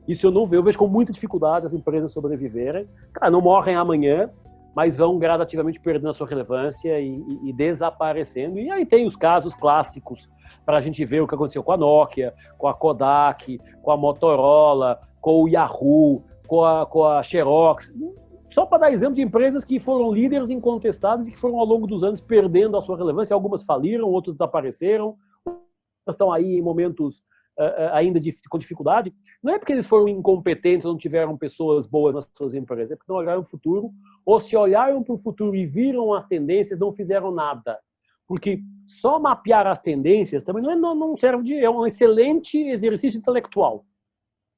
[0.06, 2.86] Isso eu não vejo, eu vejo com muita dificuldade as empresas sobreviverem.
[3.14, 4.28] Cara, não morrem amanhã,
[4.76, 8.58] mas vão gradativamente perdendo a sua relevância e, e, e desaparecendo.
[8.58, 10.28] E aí tem os casos clássicos
[10.66, 13.96] para a gente ver o que aconteceu com a Nokia, com a Kodak, com a
[13.96, 17.90] Motorola, com o Yahoo, com a, com a Xerox.
[18.52, 21.86] Só para dar exemplo de empresas que foram líderes incontestados e que foram ao longo
[21.86, 23.32] dos anos perdendo a sua relevância.
[23.32, 25.16] Algumas faliram, outras desapareceram,
[26.06, 27.20] estão aí em momentos
[27.58, 29.14] uh, ainda de, com dificuldade.
[29.42, 33.10] Não é porque eles foram incompetentes não tiveram pessoas boas nas suas empresas, é porque
[33.10, 33.90] não olharam o futuro,
[34.24, 37.78] ou se olharam para o futuro e viram as tendências, não fizeram nada.
[38.28, 41.56] Porque só mapear as tendências também não, é, não serve de.
[41.56, 43.86] é um excelente exercício intelectual.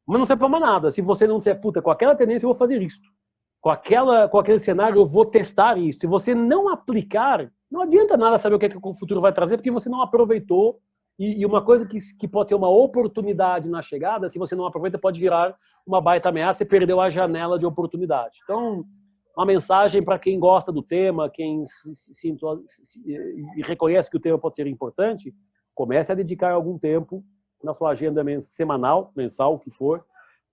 [0.04, 0.90] Mas não serve para nada.
[0.90, 3.00] Se você não disser, puta, com aquela tendência eu vou fazer isso.
[3.64, 6.00] Com, aquela, com aquele cenário eu vou testar isso.
[6.00, 9.32] Se você não aplicar, não adianta nada saber o que, é que o futuro vai
[9.32, 10.80] trazer, porque você não aproveitou.
[11.18, 14.66] E, e uma coisa que, que pode ser uma oportunidade na chegada, se você não
[14.66, 15.56] aproveita, pode virar
[15.86, 18.38] uma baita ameaça e perdeu a janela de oportunidade.
[18.44, 18.84] Então,
[19.34, 22.36] uma mensagem para quem gosta do tema, quem se, se,
[22.66, 25.34] se, reconhece que o tema pode ser importante,
[25.74, 27.24] comece a dedicar algum tempo
[27.62, 30.04] na sua agenda semanal, mensal, o que for,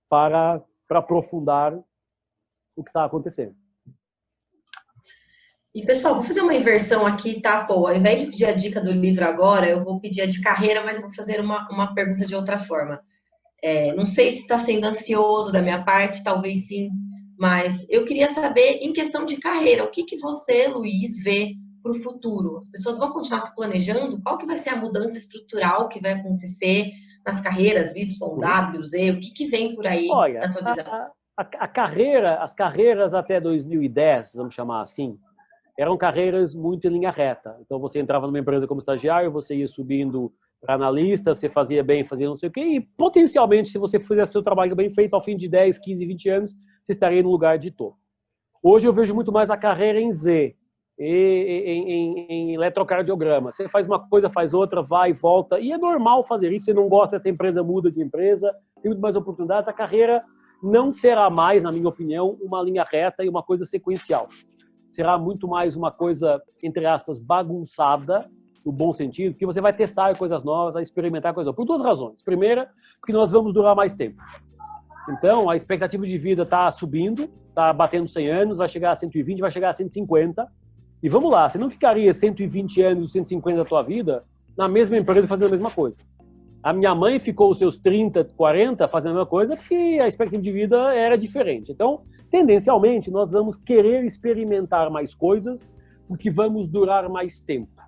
[0.08, 1.78] para, para aprofundar
[2.76, 3.54] o que está acontecendo.
[5.74, 7.64] E, pessoal, vou fazer uma inversão aqui, tá?
[7.64, 10.40] Pô, ao invés de pedir a dica do livro agora, eu vou pedir a de
[10.42, 13.00] carreira, mas vou fazer uma, uma pergunta de outra forma.
[13.62, 16.90] É, não sei se está sendo ansioso da minha parte, talvez sim,
[17.38, 21.92] mas eu queria saber, em questão de carreira, o que, que você, Luiz, vê para
[21.92, 22.58] o futuro?
[22.58, 24.22] As pessoas vão continuar se planejando?
[24.22, 26.92] Qual que vai ser a mudança estrutural que vai acontecer
[27.26, 29.10] nas carreiras Y, W, Z?
[29.10, 30.86] O que, que vem por aí Olha, na tua visão?
[30.86, 31.10] A,
[31.42, 35.18] a, a, carreira, as carreiras até 2010, vamos chamar assim,
[35.78, 37.56] eram carreiras muito em linha reta.
[37.60, 42.04] Então você entrava numa empresa como estagiário, você ia subindo para analista, você fazia bem,
[42.04, 45.22] fazia não sei o quê, e potencialmente, se você fizesse seu trabalho bem feito, ao
[45.22, 47.98] fim de 10, 15, 20 anos, você estaria no lugar de topo.
[48.62, 50.54] Hoje eu vejo muito mais a carreira em Z,
[50.96, 53.50] em, em, em, eletrocardiograma.
[53.50, 55.58] Você faz uma coisa, faz outra, vai e volta.
[55.58, 56.66] E é normal fazer isso.
[56.66, 59.68] Você não gosta, essa empresa muda de empresa, tem muito mais oportunidades.
[59.68, 60.22] A carreira
[60.62, 64.28] não será mais, na minha opinião, uma linha reta e uma coisa sequencial.
[64.92, 68.30] será muito mais uma coisa, entre aspas, bagunçada,
[68.64, 71.56] no bom sentido, que você vai testar coisas novas, vai experimentar coisas novas.
[71.56, 72.22] Por duas razões.
[72.22, 74.22] Primeira, porque nós vamos durar mais tempo.
[75.08, 79.40] Então, a expectativa de vida está subindo, está batendo 100 anos, vai chegar a 120,
[79.40, 80.46] vai chegar a 150.
[81.02, 84.24] E vamos lá, você não ficaria 120 anos, 150 da tua vida
[84.56, 85.98] na mesma empresa fazendo a mesma coisa.
[86.62, 90.42] A minha mãe ficou os seus 30, 40 fazendo a mesma coisa porque a expectativa
[90.42, 91.72] de vida era diferente.
[91.72, 95.74] Então, tendencialmente, nós vamos querer experimentar mais coisas
[96.06, 97.82] porque vamos durar mais tempo.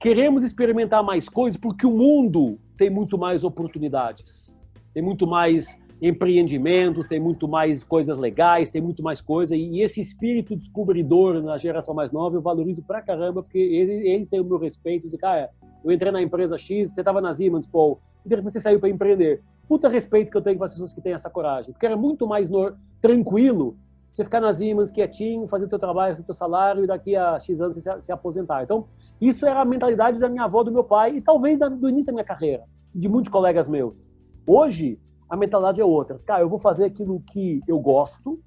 [0.00, 4.56] Queremos experimentar mais coisas porque o mundo tem muito mais oportunidades,
[4.94, 9.54] tem muito mais empreendimentos, tem muito mais coisas legais, tem muito mais coisa.
[9.54, 14.28] E esse espírito descobridor na geração mais nova eu valorizo pra caramba, porque eles, eles
[14.28, 15.04] têm o meu respeito.
[15.04, 15.50] Dizem, cara,
[15.86, 18.80] eu entrei na empresa X, você estava na Siemens, Paul, e de repente você saiu
[18.80, 19.42] para empreender.
[19.68, 21.72] Puta respeito que eu tenho com as pessoas que têm essa coragem.
[21.72, 23.76] Porque era muito mais no, tranquilo
[24.16, 27.38] você ficar na Siemens quietinho, fazer o teu trabalho, o teu salário e daqui a
[27.38, 28.62] X anos você se, aposentar.
[28.62, 28.86] Então,
[29.20, 32.14] isso era a mentalidade da minha avó, do meu pai e talvez do início da
[32.14, 32.64] minha carreira,
[32.94, 34.08] de muitos colegas meus.
[34.46, 36.16] Hoje, a mentalidade é outra.
[36.24, 38.40] Cara, eu vou fazer aquilo que eu gosto,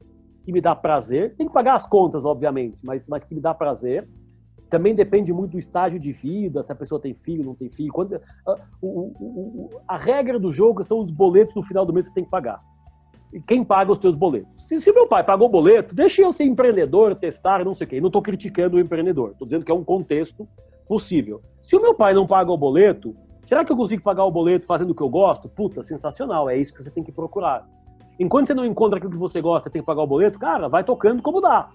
[0.44, 1.36] que me dá prazer.
[1.36, 4.10] Tem que pagar as contas, obviamente, mas, mas que me dá prazer.
[4.70, 7.92] Também depende muito do estágio de vida, se a pessoa tem filho, não tem filho.
[7.92, 12.06] Quando, a, o, o, a regra do jogo são os boletos no final do mês
[12.06, 12.62] que você tem que pagar.
[13.34, 14.56] E quem paga os teus boletos?
[14.68, 17.90] Se, se meu pai pagou o boleto, deixa eu ser empreendedor, testar, não sei o
[17.90, 18.02] quê.
[18.02, 20.48] Não estou criticando o empreendedor, estou dizendo que é um contexto
[20.88, 21.42] possível.
[21.62, 23.16] Se o meu pai não paga o boleto,
[23.50, 25.50] Será que eu consigo pagar o boleto fazendo o que eu gosto?
[25.50, 27.68] Puta, sensacional, é isso que você tem que procurar.
[28.20, 30.84] Enquanto você não encontra aquilo que você gosta, tem que pagar o boleto, cara, vai
[30.84, 31.70] tocando como dá.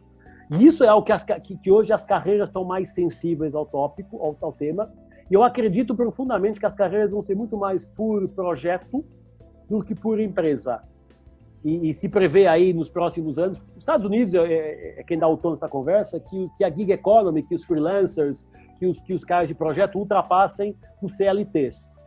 [0.50, 4.18] E isso é algo que, que, que hoje as carreiras estão mais sensíveis ao tópico,
[4.18, 4.92] ao, ao tema.
[5.30, 9.04] E eu acredito profundamente que as carreiras vão ser muito mais por projeto
[9.68, 10.82] do que por empresa.
[11.64, 15.18] E, e, se prevê aí nos próximos anos, os Estados Unidos é, é, é quem
[15.18, 18.46] dá o tom dessa conversa, que, que, a gig economy, que os freelancers,
[18.78, 21.98] que os, que os caras de projeto ultrapassem os CLTs.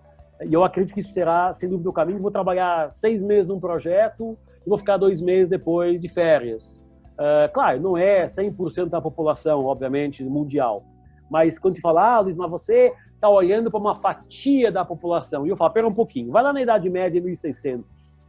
[0.47, 2.19] E eu acredito que isso será, sem dúvida, o caminho.
[2.19, 6.79] Vou trabalhar seis meses num projeto e vou ficar dois meses depois de férias.
[7.17, 10.83] Uh, claro, não é 100% da população, obviamente, mundial.
[11.29, 15.45] Mas quando se fala, ah, Luiz, mas você está olhando para uma fatia da população.
[15.45, 18.23] E eu falo, pera um pouquinho, vai lá na Idade Média, 1600.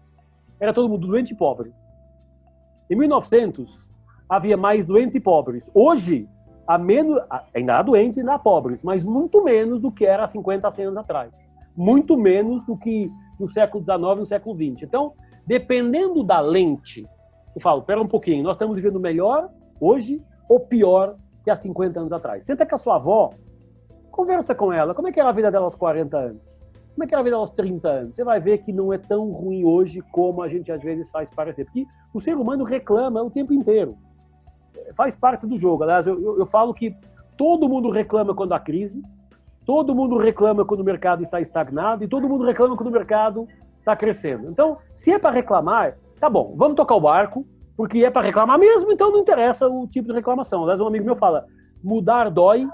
[0.59, 1.73] Era todo mundo doente e pobre.
[2.91, 3.89] Em 1900,
[4.29, 5.71] havia mais doentes e pobres.
[5.75, 6.27] Hoje,
[6.67, 7.21] a menos,
[7.55, 10.71] ainda há doentes e ainda há pobres, mas muito menos do que era há 50,
[10.71, 11.49] 100 anos atrás.
[11.77, 14.83] Muito menos do que no século XIX no século XX.
[14.83, 15.13] Então,
[15.47, 17.07] dependendo da lente,
[17.59, 19.51] eu falo, pera um pouquinho, nós estamos vivendo melhor
[19.81, 22.45] hoje ou pior que há 50 anos atrás.
[22.45, 23.31] Senta com a sua avó,
[24.11, 26.63] conversa com ela, como é que era a vida dela aos 40 anos?
[26.95, 28.17] Como é que era a vida aos 30 anos?
[28.17, 31.31] Você vai ver que não é tão ruim hoje como a gente às vezes faz
[31.31, 31.65] parecer.
[31.65, 33.97] Porque o ser humano reclama o tempo inteiro
[34.95, 35.83] faz parte do jogo.
[35.83, 36.95] Aliás, eu, eu, eu falo que
[37.37, 39.03] todo mundo reclama quando há crise,
[39.65, 43.47] todo mundo reclama quando o mercado está estagnado e todo mundo reclama quando o mercado
[43.79, 44.49] está crescendo.
[44.49, 47.47] Então, se é para reclamar, tá bom, vamos tocar o barco,
[47.77, 50.63] porque é para reclamar mesmo, então não interessa o tipo de reclamação.
[50.63, 51.47] Aliás, um amigo meu fala:
[51.83, 52.67] mudar dói,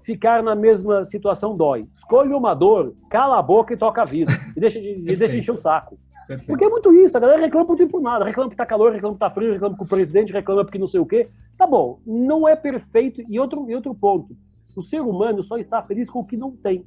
[0.00, 1.86] ficar na mesma situação dói.
[1.92, 4.32] Escolha uma dor, cala a boca e toca a vida.
[4.56, 5.98] E deixa de, e deixa de encher o saco.
[6.26, 6.48] Perfeito.
[6.48, 9.14] Porque é muito isso, a galera reclama por, por nada, reclama que tá calor, reclama
[9.14, 11.28] que tá frio, reclama que o presidente reclama porque não sei o quê.
[11.56, 13.22] Tá bom, não é perfeito.
[13.28, 14.36] E outro, e outro ponto,
[14.74, 16.84] o ser humano só está feliz com o que não tem.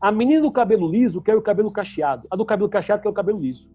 [0.00, 3.12] A menina do cabelo liso quer o cabelo cacheado, a do cabelo cacheado quer o
[3.12, 3.70] cabelo liso.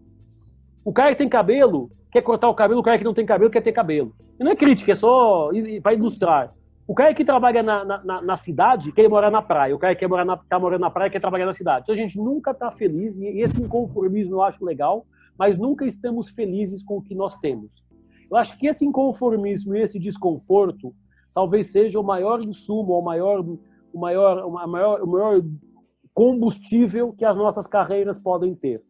[0.84, 3.50] O cara que tem cabelo quer cortar o cabelo, o cara que não tem cabelo
[3.50, 4.14] quer ter cabelo.
[4.38, 5.50] E não é crítica, é só
[5.82, 6.52] para ilustrar.
[6.86, 9.74] O cara que trabalha na, na, na, cidade quer morar na praia.
[9.74, 11.84] O cara que quer morar na, tá morando na praia quer trabalhar na cidade.
[11.84, 15.06] Então a gente nunca está feliz, e esse inconformismo eu acho legal,
[15.38, 17.82] mas nunca estamos felizes com o que nós temos.
[18.30, 20.92] Eu acho que esse inconformismo e esse desconforto
[21.32, 23.40] talvez seja o maior insumo, o maior,
[23.92, 25.42] o maior, o maior, o maior
[26.12, 28.82] combustível que as nossas carreiras podem ter.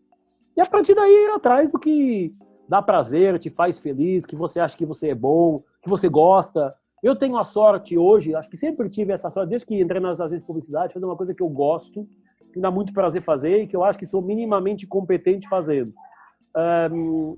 [0.57, 2.35] E a partir daí ir atrás do que
[2.69, 6.75] dá prazer, te faz feliz, que você acha que você é bom, que você gosta,
[7.03, 10.21] eu tenho a sorte hoje, acho que sempre tive essa sorte, desde que entrei nas
[10.21, 12.07] agências de publicidade, fazer uma coisa que eu gosto,
[12.53, 15.93] que dá muito prazer fazer e que eu acho que sou minimamente competente fazendo.
[16.93, 17.37] Um,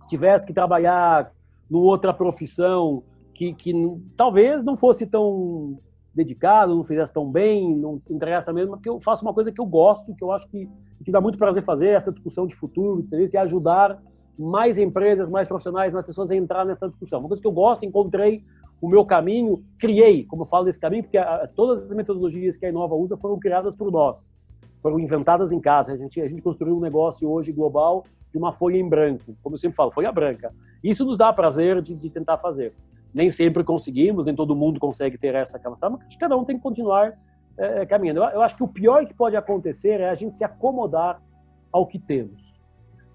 [0.00, 1.30] se tivesse que trabalhar
[1.68, 3.02] numa outra profissão
[3.34, 3.74] que, que
[4.16, 5.78] talvez não fosse tão
[6.16, 9.66] dedicado, não fizesse tão bem, não entregasse mesmo, porque eu faço uma coisa que eu
[9.66, 10.66] gosto, que eu acho que,
[11.04, 13.26] que dá muito prazer fazer, essa discussão de futuro, entendeu?
[13.32, 14.02] e ajudar
[14.38, 17.20] mais empresas, mais profissionais, mais pessoas a entrar nessa discussão.
[17.20, 18.42] Uma coisa que eu gosto, encontrei
[18.80, 22.64] o meu caminho, criei, como eu falo desse caminho, porque as, todas as metodologias que
[22.64, 24.34] a Inova usa foram criadas por nós,
[24.82, 25.92] foram inventadas em casa.
[25.92, 29.54] A gente, a gente construiu um negócio hoje global de uma folha em branco, como
[29.54, 30.52] eu sempre falo, folha branca.
[30.82, 32.74] Isso nos dá prazer de, de tentar fazer.
[33.16, 36.62] Nem sempre conseguimos, nem todo mundo consegue ter essa capacidade, mas cada um tem que
[36.62, 37.14] continuar
[37.56, 38.20] é, caminhando.
[38.20, 41.22] Eu, eu, acho que o pior que pode acontecer é a gente se acomodar
[41.72, 42.62] ao que temos.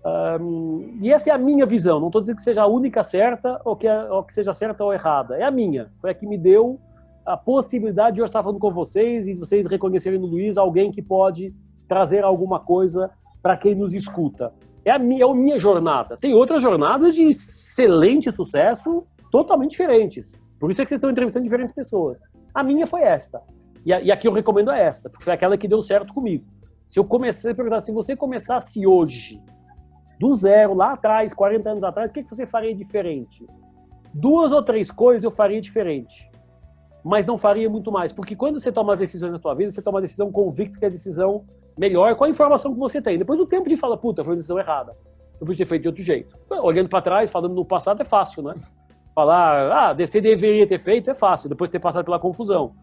[0.04, 2.00] Um, e essa é a minha visão.
[2.00, 4.92] Não estou dizendo que seja a única certa ou que, ou que seja certa ou
[4.92, 5.38] errada.
[5.38, 5.92] É a minha.
[6.00, 6.80] Foi a que me deu
[7.24, 11.04] a possibilidade de eu estar falando com vocês e vocês reconhecerem no Luiz alguém que
[11.04, 11.54] pode
[11.88, 14.52] trazer alguma coisa para quem nos escuta.
[14.84, 16.18] É a, minha, é a minha jornada.
[16.18, 20.44] Tem outras jornadas de excelente sucesso, totalmente diferentes.
[20.60, 22.22] Por isso é que vocês estão entrevistando diferentes pessoas.
[22.54, 23.42] A minha foi esta.
[23.86, 26.46] E, a, e aqui eu recomendo é esta, porque foi aquela que deu certo comigo.
[26.90, 29.42] Se eu comecei a perguntar, se você começasse hoje,
[30.20, 33.48] do zero, lá atrás, 40 anos atrás, o que, que você faria diferente?
[34.14, 36.30] Duas ou três coisas eu faria diferente
[37.04, 38.12] mas não faria muito mais.
[38.12, 40.86] Porque quando você toma as decisões na sua vida, você toma a decisão convicta que
[40.86, 41.46] é a decisão
[41.78, 43.18] melhor com a informação que você tem.
[43.18, 44.96] Depois o tempo de falar, puta, foi uma decisão errada.
[45.40, 46.38] Eu podia ter feito de outro jeito.
[46.50, 48.56] Olhando para trás, falando no passado, é fácil, né?
[49.14, 52.74] Falar, ah, você deveria ter feito, é fácil, depois de ter passado pela confusão.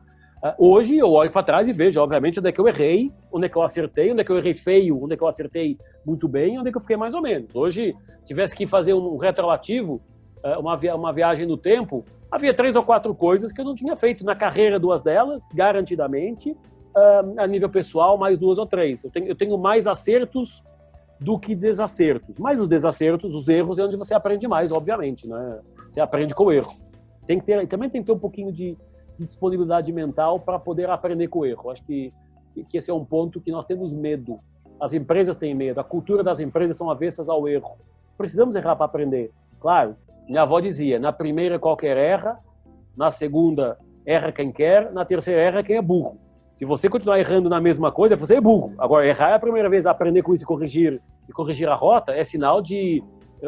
[0.43, 3.47] Ah, hoje eu olho para trás e vejo, obviamente, onde é que eu errei, onde
[3.47, 5.79] é que eu acertei, onde é que eu errei feio, onde é que eu acertei
[6.05, 7.55] muito bem, onde é que eu fiquei mais ou menos.
[7.55, 10.01] Hoje, tivesse que fazer um retrolativo,
[10.45, 13.75] ah, uma, via uma viagem no tempo, havia três ou quatro coisas que eu não
[13.75, 14.25] tinha feito.
[14.25, 16.51] Na carreira, duas delas, garantidamente.
[16.51, 19.05] Uh, a nível pessoal, mais duas ou três.
[19.05, 20.63] Eu tenho, eu tenho mais acertos
[21.21, 22.39] do que desacertos.
[22.39, 25.27] Mas os desacertos, os erros, é onde você aprende mais, obviamente.
[25.29, 25.61] Né?
[25.91, 26.73] Você aprende com o erro.
[27.27, 28.77] Tem que ter, também tem que ter um pouquinho de,
[29.19, 31.71] de disponibilidade mental para poder aprender com o erro.
[31.71, 32.13] Acho que,
[32.69, 34.39] que esse é um ponto que nós temos medo.
[34.81, 35.81] As empresas têm medo.
[35.81, 37.77] A cultura das empresas são avessas ao erro.
[38.17, 39.31] Precisamos errar para aprender.
[39.61, 39.97] Claro,
[40.29, 42.39] minha avó dizia: na primeira qualquer erra,
[42.97, 46.19] na segunda erra quem quer, na terceira erra quem é burro.
[46.57, 48.75] Se você continuar errando na mesma coisa, você é burro.
[48.79, 52.13] Agora, errar é a primeira vez, aprender com isso e corrigir, e corrigir a rota
[52.13, 53.03] é sinal de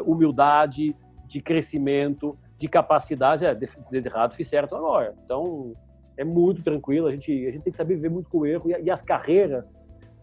[0.06, 0.94] humildade,
[1.30, 3.46] de crescimento, de capacidade.
[3.46, 5.14] É, de errado, fiz certo agora.
[5.24, 5.74] Então,
[6.16, 7.06] é muito tranquilo.
[7.06, 8.68] A gente, a gente tem que saber viver muito com o erro.
[8.70, 9.78] E, e as carreiras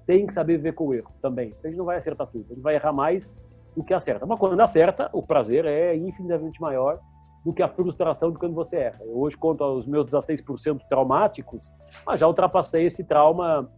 [0.05, 1.55] têm que saber viver com o erro também.
[1.63, 2.45] A gente não vai acertar tudo.
[2.51, 3.37] A gente vai errar mais
[3.75, 4.25] do que acerta.
[4.25, 6.99] Mas quando acerta, o prazer é infinitamente maior
[7.45, 8.99] do que a frustração de quando você erra.
[9.01, 11.63] Eu hoje conto aos meus 16% traumáticos,
[12.05, 13.69] mas já ultrapassei esse trauma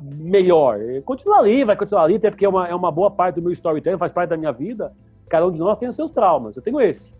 [0.00, 0.78] melhor.
[1.04, 3.50] Continua ali, vai continuar ali, até porque é uma, é uma boa parte do meu
[3.52, 4.92] storytelling, faz parte da minha vida.
[5.28, 6.56] Cada um de nós tem os seus traumas.
[6.56, 7.14] Eu tenho esse.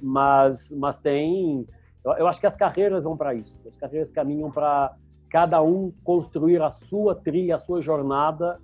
[0.00, 1.66] Mas, mas tem.
[2.04, 3.66] Eu, eu acho que as carreiras vão para isso.
[3.68, 4.94] As carreiras caminham para
[5.30, 8.58] cada um construir a sua trilha, a sua jornada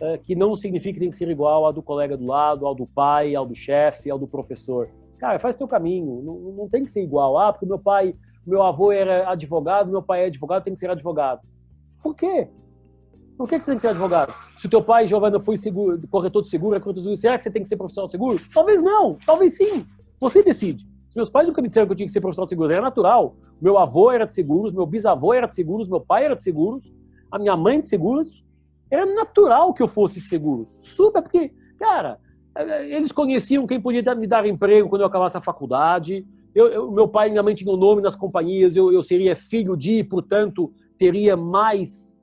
[0.00, 2.74] é, que não significa que tem que ser igual ao do colega do lado, ao
[2.74, 4.90] do pai, ao do chefe, ao do professor.
[5.18, 7.38] Cara, faz teu caminho, não, não tem que ser igual.
[7.38, 8.14] Ah, porque meu pai,
[8.46, 11.40] meu avô era advogado, meu pai é advogado, tem que ser advogado.
[12.02, 12.48] Por quê?
[13.36, 14.32] Por que, você tem que ser advogado?
[14.56, 17.36] Se o teu pai, Giovana, foi seguro, corretor de seguro, é corretor de seguro, será
[17.36, 18.40] que você tem que ser profissional de seguro?
[18.52, 19.84] Talvez não, talvez sim.
[20.18, 20.84] Você decide.
[21.10, 22.80] Se meus pais nunca me disseram que eu tinha que ser profissional de seguros, era
[22.80, 23.36] natural.
[23.60, 26.90] Meu avô era de seguros, meu bisavô era de seguros, meu pai era de seguros,
[27.30, 28.42] a minha mãe de seguros,
[28.90, 30.74] era natural que eu fosse de seguros.
[30.80, 32.18] Super, porque, cara,
[32.88, 36.26] eles conheciam quem podia me dar emprego quando eu acabasse a faculdade.
[36.54, 39.76] Eu, eu, meu pai e minha mãe tinham nome nas companhias, eu, eu seria filho
[39.76, 42.15] de, portanto, teria mais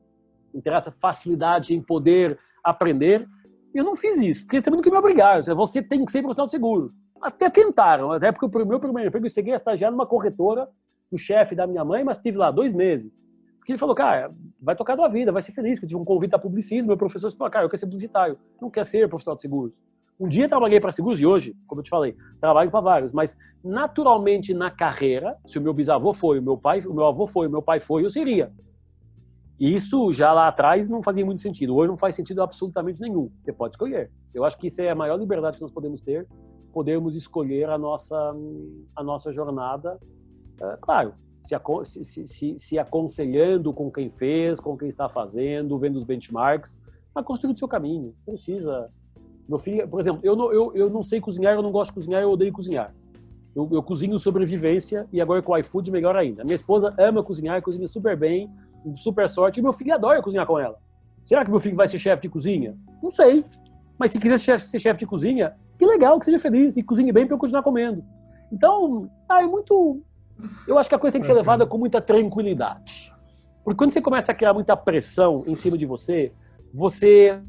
[0.53, 3.27] interessa, facilidade em poder aprender.
[3.73, 5.43] Eu não fiz isso, porque eles também queriam me obrigar.
[5.43, 6.91] Você tem que ser profissional de seguro.
[7.21, 10.67] Até tentaram, até porque o meu primeiro emprego eu cheguei a estagiar numa corretora,
[11.11, 13.21] o chefe da minha mãe, mas estive lá dois meses.
[13.57, 16.35] Porque ele falou, cara, vai tocar tua vida, vai ser feliz, eu tive um convite
[16.35, 19.41] a publicismo, meu professor falou, cara, eu quero ser publicitário, não quer ser profissional de
[19.41, 19.73] seguros.
[20.19, 23.37] Um dia trabalhei para seguros e hoje, como eu te falei, trabalho para vários, mas
[23.63, 27.47] naturalmente na carreira, se o meu bisavô foi, o meu pai, o meu avô foi,
[27.47, 28.51] o meu pai foi, eu seria.
[29.59, 31.75] Isso já lá atrás não fazia muito sentido.
[31.75, 33.31] Hoje não faz sentido absolutamente nenhum.
[33.41, 34.11] Você pode escolher.
[34.33, 36.27] Eu acho que isso é a maior liberdade que nós podemos ter,
[36.73, 38.35] podemos escolher a nossa
[38.95, 39.99] a nossa jornada.
[40.59, 41.13] É, claro,
[41.83, 46.79] se, se, se, se, aconselhando com quem fez, com quem está fazendo, vendo os benchmarks,
[47.13, 48.15] mas construindo seu caminho.
[48.25, 48.89] Precisa.
[49.47, 51.95] Meu filho, por exemplo, eu não, eu, eu não sei cozinhar, eu não gosto de
[51.95, 52.93] cozinhar, eu odeio cozinhar.
[53.55, 56.43] Eu, eu cozinho sobrevivência e agora com o iFood melhor ainda.
[56.43, 58.49] Minha esposa ama cozinhar, cozinha super bem,
[58.95, 60.77] super sorte, e meu filho adora cozinhar com ela.
[61.23, 62.75] Será que meu filho vai ser chefe de cozinha?
[63.01, 63.45] Não sei.
[63.97, 67.25] Mas se quiser ser chefe de cozinha, que legal, que seja feliz e cozinhe bem
[67.25, 68.03] para eu continuar comendo.
[68.51, 70.01] Então, ah, é muito
[70.67, 73.13] eu acho que a coisa tem que ser levada com muita tranquilidade.
[73.63, 76.31] Porque quando você começa a criar muita pressão em cima de você,
[76.73, 77.39] você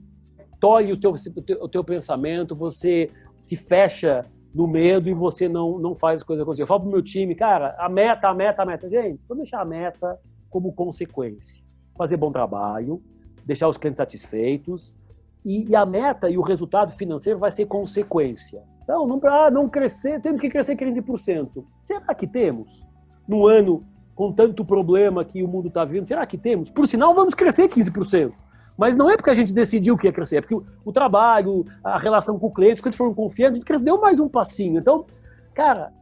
[0.61, 4.25] tolhe o teu, o teu, o teu pensamento, você se fecha
[4.55, 6.63] no medo e você não, não faz as coisas acontecer.
[6.63, 8.89] Eu falo pro meu time, cara, a meta, a meta, a meta.
[8.89, 10.19] Gente, vamos deixar a meta
[10.55, 11.65] como consequência.
[11.99, 13.03] Fazer bom trabalho,
[13.45, 14.97] deixar os clientes satisfeitos.
[15.45, 18.63] E, e a meta e o resultado financeiro vai ser consequência.
[18.85, 21.65] Então, não para não crescer, temos que crescer 15%.
[21.83, 22.87] Será que temos?
[23.27, 23.85] No ano
[24.15, 26.71] com tanto problema que o mundo está vivendo, será que temos?
[26.71, 28.33] Por sinal, vamos crescer 15%.
[28.79, 31.67] Mas não é porque a gente decidiu que ia crescer, é porque o, o trabalho,
[31.83, 34.79] a relação com o cliente, quando eles foram confiantes, a gente deu mais um passinho.
[34.79, 35.05] Então,
[35.53, 35.93] cara,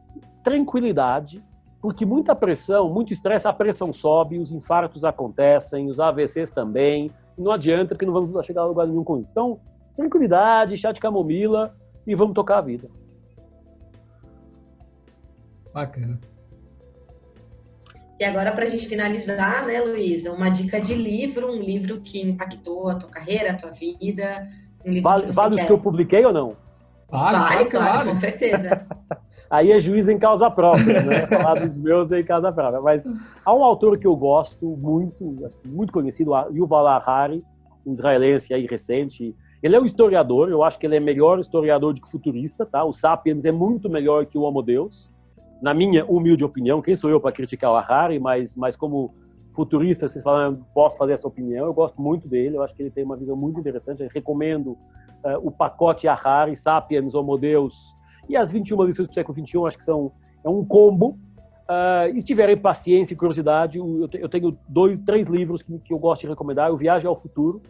[0.43, 1.43] tranquilidade,
[1.83, 7.11] porque muita pressão, muito estresse, a pressão sobe, os infartos acontecem, os AVCs também.
[7.37, 9.31] Não adianta, porque não vamos chegar a lugar nenhum com isso.
[9.31, 9.59] Então,
[9.93, 11.75] tranquilidade, chá de camomila
[12.07, 12.89] e vamos tocar a vida.
[15.73, 16.21] Bacana.
[18.17, 22.21] E agora, para a gente finalizar, né, Luísa, uma dica de livro, um livro que
[22.21, 24.47] impactou a tua carreira, a tua vida.
[24.85, 26.55] Um vale, vale os que eu publiquei ou não?
[27.09, 28.09] Vale, vale claro, vale.
[28.11, 28.87] com certeza.
[29.53, 31.27] Aí é juiz em causa própria, né?
[31.29, 32.81] Falar dos meus é em causa própria.
[32.81, 33.07] Mas
[33.45, 37.43] há um autor que eu gosto muito, muito conhecido, Yuval Harari,
[37.85, 39.35] um israelense aí recente.
[39.61, 42.83] Ele é um historiador, eu acho que ele é melhor historiador do que futurista, tá?
[42.83, 45.13] O Sapiens é muito melhor que o Homo Deus
[45.61, 49.13] na minha humilde opinião, quem sou eu para criticar o Harari, mas, mas como
[49.53, 52.89] futurista, vocês falam, posso fazer essa opinião, eu gosto muito dele, eu acho que ele
[52.89, 54.71] tem uma visão muito interessante, eu recomendo
[55.23, 57.95] uh, o pacote Harari, Sapiens, Homo Deus
[58.27, 60.11] e as 21 lições do século XXI, acho que são
[60.43, 61.17] é um combo.
[61.63, 65.97] Uh, e se tiverem paciência e curiosidade, eu tenho dois, três livros que, que eu
[65.97, 66.71] gosto de recomendar.
[66.71, 67.61] O Viagem ao Futuro,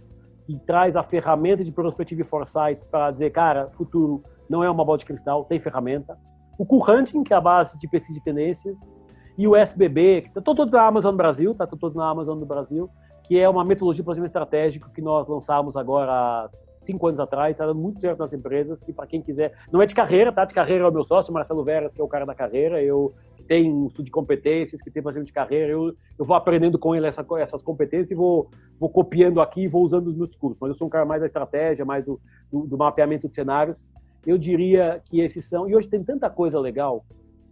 [0.45, 4.83] que traz a ferramenta de perspectiva e foresight para dizer, cara, futuro não é uma
[4.83, 6.17] bola de cristal, tem ferramenta
[6.57, 8.91] o Cool Hunting, que é a base de pesquisa de tendências,
[9.37, 11.63] e o SBB, que estão todos na Amazon do Brasil, tá?
[11.63, 12.89] Estão todos na Amazon do Brasil,
[13.23, 16.49] que é uma metodologia de planejamento estratégico que nós lançamos agora há
[16.83, 19.85] cinco anos atrás, está dando muito certo nas empresas, que para quem quiser, não é
[19.85, 20.45] de carreira, tá?
[20.45, 23.13] De carreira é o meu sócio, Marcelo Veras, que é o cara da carreira, eu
[23.47, 26.95] tem um estudo de competências, que tem planejamento de carreira, eu, eu vou aprendendo com
[26.95, 30.59] ele essa, essas competências e vou, vou copiando aqui e vou usando nos meus cursos,
[30.61, 32.19] mas eu sou um cara mais da estratégia, mais do,
[32.51, 33.83] do, do mapeamento de cenários,
[34.25, 35.67] eu diria que esses são.
[35.67, 37.05] E hoje tem tanta coisa legal,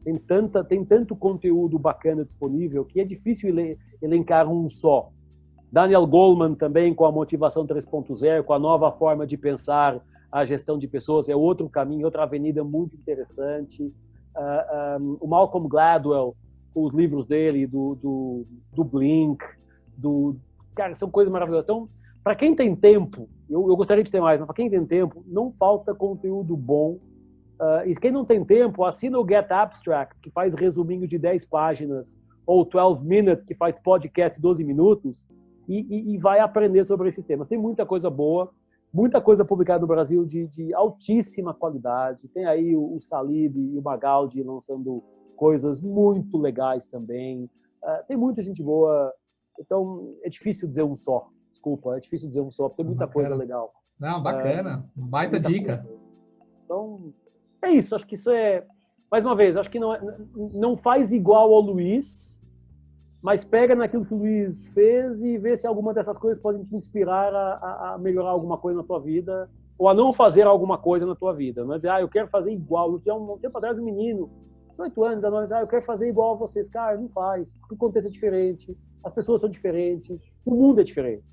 [0.03, 3.53] tem, tanta, tem tanto conteúdo bacana disponível que é difícil
[4.01, 5.11] elencar um só.
[5.72, 10.01] Daniel Goleman também com a motivação 3.0, com a nova forma de pensar
[10.32, 13.84] a gestão de pessoas, é outro caminho, outra avenida muito interessante.
[13.84, 13.93] Uh,
[14.38, 16.36] ah, um, o Malcolm Gladwell,
[16.74, 19.43] os livros dele, do, do, do Blink,
[19.97, 20.38] do.
[20.74, 21.65] Cara, são coisas maravilhosas.
[21.65, 21.89] Então,
[22.24, 25.24] para quem tem tempo, eu, eu, gostaria de ter mais, mas para quem tem tempo,
[25.28, 26.97] não falta conteúdo bom.
[27.59, 31.45] Uh, e quem não tem tempo, assina o Get Abstract, que faz resuminho de 10
[31.45, 35.28] páginas, ou 12 Minutes, que faz podcast de 12 minutos,
[35.72, 37.47] e, e, e, vai aprender sobre esses temas.
[37.47, 38.51] Tem muita coisa boa,
[38.93, 42.28] muita coisa publicada no Brasil de, de altíssima qualidade.
[42.28, 45.01] Tem aí o, o Salib e o Magaldi lançando
[45.36, 47.45] coisas muito legais também.
[47.84, 49.13] Uh, tem muita gente boa,
[49.59, 51.30] então é difícil dizer um só.
[51.51, 53.28] Desculpa, é difícil dizer um só, porque tem muita bacana.
[53.28, 53.74] coisa legal.
[53.99, 54.86] Não, bacana.
[54.97, 55.78] É, Baita dica.
[55.78, 56.01] Coisa.
[56.65, 57.13] Então,
[57.61, 57.93] é isso.
[57.95, 58.65] Acho que isso é.
[59.11, 60.01] Mais uma vez, acho que não, é,
[60.53, 62.41] não faz igual ao Luiz,
[63.22, 66.76] mas pega naquilo que o Luiz fez e vê se alguma dessas coisas pode te
[66.76, 71.05] inspirar a, a, melhorar alguma coisa na tua vida ou a não fazer alguma coisa
[71.05, 71.63] na tua vida.
[71.63, 72.99] Não é dizer, ah, eu quero fazer igual.
[72.99, 74.30] Tinha um tempo atrás um menino,
[74.72, 76.69] 18 anos, a ah, eu quero fazer igual a vocês.
[76.69, 80.84] Cara, não faz, porque o contexto é diferente, as pessoas são diferentes, o mundo é
[80.84, 81.24] diferente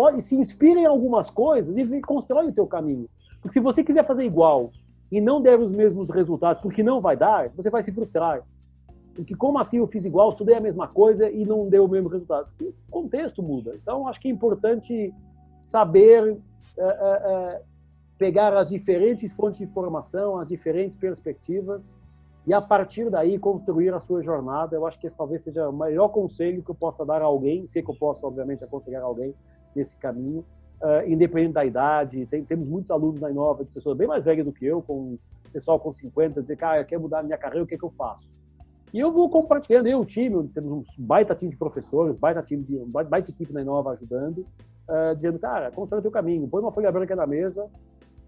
[0.00, 3.06] pode, se inspira em algumas coisas e constrói o teu caminho.
[3.40, 4.70] Porque se você quiser fazer igual
[5.12, 8.42] e não der os mesmos resultados, porque não vai dar, você vai se frustrar.
[9.20, 12.08] Porque como assim eu fiz igual, estudei a mesma coisa e não deu o mesmo
[12.08, 12.48] resultado?
[12.60, 13.74] O contexto muda.
[13.76, 15.14] Então, acho que é importante
[15.62, 16.38] saber
[16.76, 17.62] é, é,
[18.16, 21.96] pegar as diferentes fontes de informação, as diferentes perspectivas
[22.46, 24.74] e a partir daí construir a sua jornada.
[24.74, 27.66] Eu acho que esse talvez seja o melhor conselho que eu possa dar a alguém,
[27.68, 29.34] sei que eu posso, obviamente, aconselhar alguém,
[29.74, 30.44] nesse caminho,
[31.06, 32.26] independente da idade.
[32.26, 35.18] Tem, temos muitos alunos na Inova, de pessoas bem mais velhas do que eu, com
[35.52, 37.90] pessoal com 50, dizer, cara, eu quero mudar minha carreira, o que, é que eu
[37.90, 38.38] faço?
[38.92, 42.64] E eu vou compartilhando, eu, o time, temos um baita time de professores, baita time
[42.64, 44.38] de, baita equipe na Inova ajudando,
[44.88, 47.68] uh, dizendo, cara, constrói o teu caminho, põe uma folha branca na mesa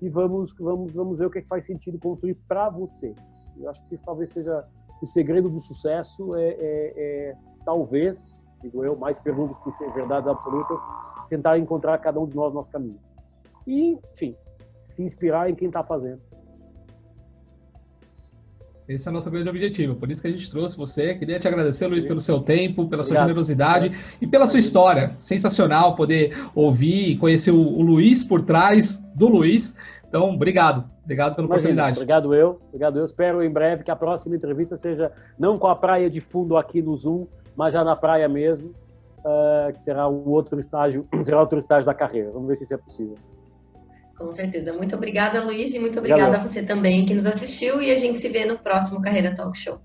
[0.00, 3.14] e vamos, vamos, vamos ver o que, é que faz sentido construir para você.
[3.58, 4.64] Eu acho que isso talvez seja
[5.00, 10.80] o segredo do sucesso, é, é, é talvez, digo eu, mais perguntas que verdades absolutas,
[11.28, 13.00] tentar encontrar cada um de nós nosso caminho.
[13.66, 14.36] E, enfim,
[14.76, 16.20] se inspirar em quem está fazendo.
[18.89, 19.95] Esse é o nosso grande objetivo.
[19.95, 21.14] Por isso que a gente trouxe você.
[21.14, 23.26] Queria te agradecer, Luiz, pelo seu tempo, pela sua Obrigado.
[23.28, 25.14] generosidade e pela sua história.
[25.18, 29.76] Sensacional poder ouvir e conhecer o, o Luiz por trás do Luiz.
[30.09, 30.85] Então, obrigado.
[31.05, 31.97] Obrigado pela Imagina, oportunidade.
[31.97, 32.61] Obrigado eu.
[32.68, 33.05] Obrigado eu.
[33.05, 36.83] Espero em breve que a próxima entrevista seja não com a praia de fundo aqui
[36.83, 37.26] no Zoom,
[37.57, 38.74] mas já na praia mesmo
[39.20, 42.30] uh, que será o outro estágio, será outro estágio da carreira.
[42.30, 43.16] Vamos ver se isso é possível.
[44.22, 44.72] Com certeza.
[44.72, 46.44] Muito obrigada, Luiz, e muito obrigada Obrigado.
[46.44, 47.82] a você também que nos assistiu.
[47.82, 49.80] E a gente se vê no próximo Carreira Talk Show.